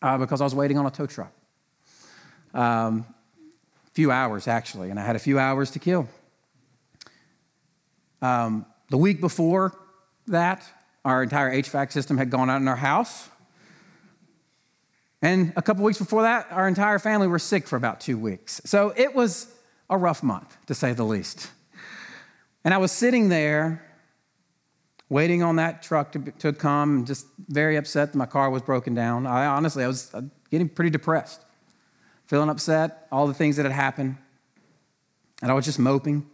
uh, 0.00 0.16
because 0.16 0.40
I 0.40 0.44
was 0.44 0.54
waiting 0.54 0.78
on 0.78 0.86
a 0.86 0.90
tow 0.90 1.06
truck. 1.06 1.32
Um, 2.54 3.04
few 3.92 4.10
hours, 4.10 4.48
actually, 4.48 4.88
and 4.88 4.98
I 4.98 5.04
had 5.04 5.14
a 5.14 5.20
few 5.20 5.38
hours 5.38 5.70
to 5.72 5.78
kill. 5.78 6.08
Um, 8.22 8.64
the 8.88 8.96
week 8.96 9.20
before 9.20 9.76
that, 10.26 10.66
our 11.04 11.22
entire 11.22 11.52
HVAC 11.52 11.92
system 11.92 12.16
had 12.16 12.30
gone 12.30 12.48
out 12.48 12.62
in 12.62 12.68
our 12.68 12.76
house. 12.76 13.28
And 15.22 15.52
a 15.56 15.62
couple 15.62 15.84
weeks 15.84 15.98
before 15.98 16.22
that, 16.22 16.46
our 16.50 16.66
entire 16.66 16.98
family 16.98 17.26
were 17.26 17.38
sick 17.38 17.68
for 17.68 17.76
about 17.76 18.00
two 18.00 18.16
weeks. 18.16 18.60
So 18.64 18.94
it 18.96 19.14
was 19.14 19.52
a 19.90 19.98
rough 19.98 20.22
month, 20.22 20.56
to 20.66 20.74
say 20.74 20.92
the 20.92 21.04
least. 21.04 21.50
And 22.64 22.72
I 22.72 22.78
was 22.78 22.92
sitting 22.92 23.28
there 23.28 23.84
waiting 25.08 25.42
on 25.42 25.56
that 25.56 25.82
truck 25.82 26.12
to, 26.12 26.20
to 26.38 26.52
come, 26.52 26.98
and 26.98 27.06
just 27.06 27.26
very 27.48 27.76
upset 27.76 28.12
that 28.12 28.18
my 28.18 28.26
car 28.26 28.48
was 28.48 28.62
broken 28.62 28.94
down. 28.94 29.26
I 29.26 29.46
honestly, 29.46 29.84
I 29.84 29.88
was 29.88 30.14
uh, 30.14 30.22
getting 30.50 30.68
pretty 30.68 30.90
depressed, 30.90 31.44
feeling 32.26 32.48
upset, 32.48 33.08
all 33.10 33.26
the 33.26 33.34
things 33.34 33.56
that 33.56 33.64
had 33.64 33.72
happened. 33.72 34.16
And 35.42 35.50
I 35.50 35.54
was 35.54 35.64
just 35.64 35.78
moping. 35.78 36.26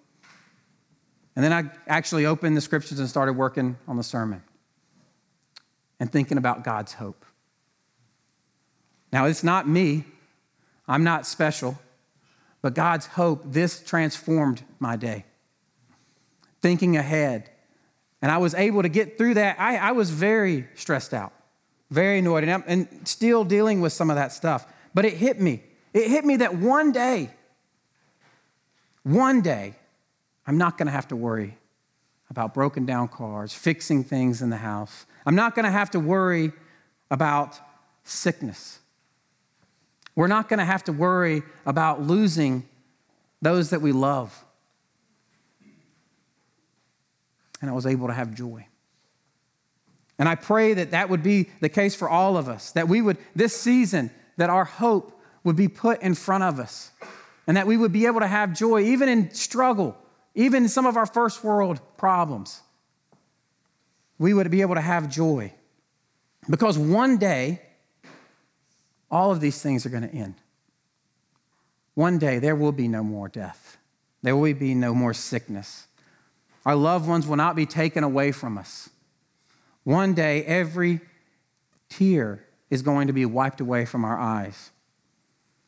And 1.34 1.44
then 1.44 1.52
I 1.52 1.70
actually 1.86 2.26
opened 2.26 2.56
the 2.56 2.60
scriptures 2.60 2.98
and 2.98 3.08
started 3.08 3.32
working 3.32 3.76
on 3.88 3.96
the 3.96 4.02
sermon 4.02 4.42
and 5.98 6.12
thinking 6.12 6.38
about 6.38 6.62
God's 6.62 6.92
hope. 6.92 7.24
Now, 9.12 9.26
it's 9.26 9.44
not 9.44 9.68
me, 9.68 10.04
I'm 10.88 11.04
not 11.04 11.26
special, 11.26 11.78
but 12.62 12.74
God's 12.74 13.06
hope, 13.06 13.42
this 13.44 13.82
transformed 13.82 14.62
my 14.78 14.96
day. 14.96 15.24
Thinking 16.62 16.96
ahead. 16.96 17.50
And 18.22 18.32
I 18.32 18.38
was 18.38 18.54
able 18.54 18.82
to 18.82 18.88
get 18.88 19.18
through 19.18 19.34
that. 19.34 19.60
I, 19.60 19.76
I 19.76 19.92
was 19.92 20.10
very 20.10 20.66
stressed 20.74 21.14
out, 21.14 21.32
very 21.90 22.18
annoyed, 22.18 22.44
and, 22.44 22.64
and 22.66 23.08
still 23.08 23.44
dealing 23.44 23.80
with 23.80 23.92
some 23.92 24.10
of 24.10 24.16
that 24.16 24.32
stuff. 24.32 24.66
But 24.94 25.04
it 25.04 25.14
hit 25.14 25.40
me. 25.40 25.62
It 25.92 26.10
hit 26.10 26.24
me 26.24 26.36
that 26.38 26.56
one 26.56 26.92
day, 26.92 27.30
one 29.02 29.42
day, 29.42 29.76
I'm 30.46 30.58
not 30.58 30.78
going 30.78 30.86
to 30.86 30.92
have 30.92 31.08
to 31.08 31.16
worry 31.16 31.56
about 32.30 32.54
broken 32.54 32.86
down 32.86 33.08
cars, 33.08 33.52
fixing 33.52 34.02
things 34.02 34.42
in 34.42 34.50
the 34.50 34.56
house. 34.56 35.06
I'm 35.24 35.36
not 35.36 35.54
going 35.54 35.64
to 35.64 35.70
have 35.70 35.90
to 35.92 36.00
worry 36.00 36.52
about 37.10 37.58
sickness. 38.04 38.80
We're 40.16 40.26
not 40.26 40.48
going 40.48 40.58
to 40.58 40.64
have 40.64 40.82
to 40.84 40.92
worry 40.92 41.42
about 41.64 42.02
losing 42.02 42.66
those 43.40 43.70
that 43.70 43.82
we 43.82 43.92
love. 43.92 44.44
And 47.60 47.70
I 47.70 47.72
was 47.74 47.86
able 47.86 48.08
to 48.08 48.14
have 48.14 48.34
joy. 48.34 48.66
And 50.18 50.28
I 50.28 50.34
pray 50.34 50.74
that 50.74 50.92
that 50.92 51.10
would 51.10 51.22
be 51.22 51.50
the 51.60 51.68
case 51.68 51.94
for 51.94 52.08
all 52.08 52.36
of 52.36 52.48
us, 52.48 52.72
that 52.72 52.88
we 52.88 53.02
would, 53.02 53.18
this 53.34 53.54
season, 53.54 54.10
that 54.38 54.48
our 54.48 54.64
hope 54.64 55.20
would 55.44 55.56
be 55.56 55.68
put 55.68 56.00
in 56.00 56.14
front 56.14 56.42
of 56.42 56.58
us, 56.58 56.90
and 57.46 57.56
that 57.56 57.66
we 57.66 57.76
would 57.76 57.92
be 57.92 58.06
able 58.06 58.20
to 58.20 58.26
have 58.26 58.54
joy 58.54 58.80
even 58.80 59.08
in 59.08 59.32
struggle, 59.32 59.96
even 60.34 60.64
in 60.64 60.68
some 60.68 60.86
of 60.86 60.96
our 60.96 61.06
first 61.06 61.44
world 61.44 61.80
problems. 61.98 62.62
We 64.18 64.32
would 64.32 64.50
be 64.50 64.62
able 64.62 64.74
to 64.74 64.80
have 64.80 65.10
joy. 65.10 65.52
Because 66.48 66.78
one 66.78 67.18
day, 67.18 67.60
all 69.10 69.30
of 69.30 69.40
these 69.40 69.60
things 69.62 69.86
are 69.86 69.90
going 69.90 70.08
to 70.08 70.14
end. 70.14 70.34
One 71.94 72.18
day, 72.18 72.38
there 72.38 72.56
will 72.56 72.72
be 72.72 72.88
no 72.88 73.02
more 73.02 73.28
death, 73.28 73.78
there 74.22 74.36
will 74.36 74.54
be 74.54 74.74
no 74.74 74.94
more 74.94 75.14
sickness. 75.14 75.86
Our 76.64 76.74
loved 76.74 77.08
ones 77.08 77.28
will 77.28 77.36
not 77.36 77.54
be 77.54 77.64
taken 77.64 78.02
away 78.02 78.32
from 78.32 78.58
us. 78.58 78.90
One 79.84 80.14
day, 80.14 80.42
every 80.44 81.00
tear 81.88 82.44
is 82.70 82.82
going 82.82 83.06
to 83.06 83.12
be 83.12 83.24
wiped 83.24 83.60
away 83.60 83.84
from 83.84 84.04
our 84.04 84.18
eyes. 84.18 84.70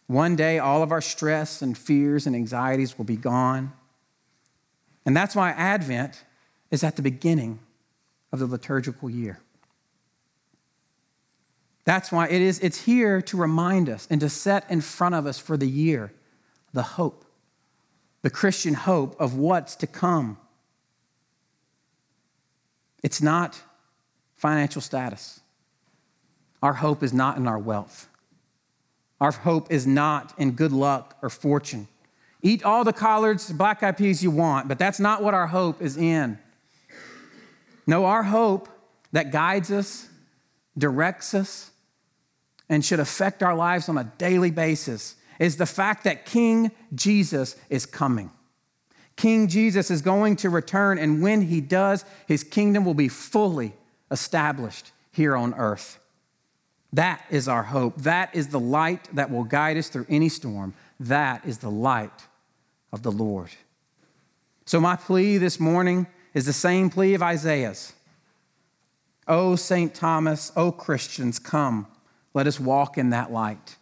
One 0.09 0.35
day, 0.35 0.59
all 0.59 0.83
of 0.83 0.91
our 0.91 1.01
stress 1.01 1.63
and 1.63 1.79
fears 1.79 2.27
and 2.27 2.35
anxieties 2.35 2.99
will 2.99 3.05
be 3.05 3.17
gone. 3.17 3.73
And 5.07 5.17
that's 5.17 5.37
why 5.37 5.51
Advent 5.51 6.25
is 6.71 6.83
at 6.83 6.97
the 6.97 7.03
beginning 7.03 7.61
of 8.33 8.41
the 8.41 8.47
liturgical 8.47 9.09
year. 9.09 9.39
That's 11.89 12.13
why 12.13 12.29
it 12.29 12.43
is, 12.43 12.59
it's 12.59 12.83
here 12.83 13.23
to 13.23 13.39
remind 13.39 13.89
us 13.89 14.07
and 14.11 14.21
to 14.21 14.29
set 14.29 14.71
in 14.71 14.83
front 14.83 15.15
of 15.15 15.25
us 15.25 15.39
for 15.39 15.57
the 15.57 15.67
year 15.67 16.13
the 16.75 16.83
hope, 16.83 17.25
the 18.21 18.29
Christian 18.29 18.75
hope 18.75 19.19
of 19.19 19.39
what's 19.39 19.75
to 19.77 19.87
come. 19.87 20.37
It's 23.03 23.23
not 23.23 23.63
financial 24.37 24.83
status. 24.83 25.41
Our 26.63 26.75
hope 26.75 27.03
is 27.03 27.15
not 27.15 27.39
in 27.39 27.49
our 27.49 27.59
wealth. 27.59 28.07
Our 29.19 29.33
hope 29.33 29.73
is 29.73 29.87
not 29.87 30.35
in 30.37 30.51
good 30.51 30.73
luck 30.73 31.17
or 31.23 31.31
fortune. 31.31 31.89
Eat 32.43 32.65
all 32.65 32.85
the 32.85 32.93
collards, 32.93 33.51
black 33.51 33.83
eyed 33.83 33.97
peas 33.97 34.23
you 34.23 34.31
want, 34.31 34.69
but 34.69 34.79
that's 34.79 35.01
not 35.01 35.23
what 35.23 35.33
our 35.33 35.47
hope 35.47 35.81
is 35.81 35.97
in. 35.97 36.39
No, 37.87 38.05
our 38.05 38.25
hope 38.25 38.69
that 39.13 39.33
guides 39.33 39.71
us, 39.71 40.07
directs 40.77 41.33
us, 41.33 41.71
and 42.69 42.85
should 42.85 43.01
affect 43.01 43.43
our 43.43 43.55
lives 43.55 43.89
on 43.89 43.99
a 43.99 44.13
daily 44.19 44.51
basis 44.51 45.17
is 45.39 45.57
the 45.57 45.67
fact 45.67 46.05
that 46.05 46.27
King 46.27 46.71
Jesus 46.95 47.57
is 47.71 47.87
coming. 47.87 48.31
King 49.17 49.49
Jesus 49.49 49.91
is 49.91 50.03
going 50.03 50.37
to 50.37 50.51
return, 50.51 50.99
and 50.99 51.23
when 51.23 51.43
he 51.43 51.61
does, 51.61 52.05
his 52.27 52.45
kingdom 52.45 52.85
will 52.85 52.95
be 52.95 53.09
fully 53.09 53.75
established 54.11 54.93
here 55.11 55.37
on 55.37 55.55
earth. 55.55 55.99
That 56.93 57.25
is 57.31 57.49
our 57.49 57.65
hope. 57.65 58.03
That 58.03 58.35
is 58.35 58.49
the 58.49 58.61
light 58.61 59.09
that 59.15 59.31
will 59.31 59.45
guide 59.45 59.77
us 59.77 59.89
through 59.89 60.07
any 60.09 60.29
storm. 60.29 60.75
That 61.01 61.45
is 61.45 61.59
the 61.59 61.71
light 61.71 62.27
of 62.93 63.03
the 63.03 63.13
Lord. 63.13 63.51
So, 64.65 64.81
my 64.81 64.97
plea 64.97 65.39
this 65.39 65.59
morning 65.59 66.07
is 66.33 66.47
the 66.47 66.53
same 66.53 66.89
plea 66.89 67.15
of 67.15 67.23
Isaiah's. 67.23 67.93
Oh, 69.27 69.53
o 69.53 69.57
St. 69.57 69.95
Thomas, 69.95 70.53
O 70.57 70.73
Christians, 70.73 71.39
come, 71.39 71.87
let 72.39 72.47
us 72.47 72.61
walk 72.61 72.97
in 72.97 73.11
that 73.11 73.33
light. 73.33 73.75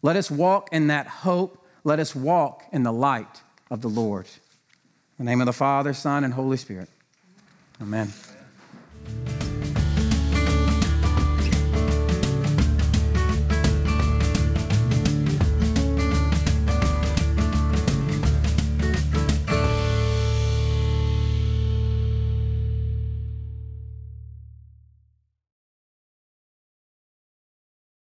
Let 0.00 0.16
us 0.16 0.30
walk 0.30 0.70
in 0.72 0.86
that 0.86 1.06
hope. 1.06 1.62
Let 1.84 2.00
us 2.00 2.14
walk 2.14 2.62
in 2.72 2.82
the 2.82 2.90
light 2.90 3.42
of 3.70 3.82
the 3.82 3.88
Lord. 3.88 4.24
In 5.18 5.26
the 5.26 5.30
name 5.30 5.42
of 5.42 5.44
the 5.44 5.52
Father, 5.52 5.92
Son, 5.92 6.24
and 6.24 6.32
Holy 6.32 6.56
Spirit. 6.56 6.88
Amen. 7.82 8.10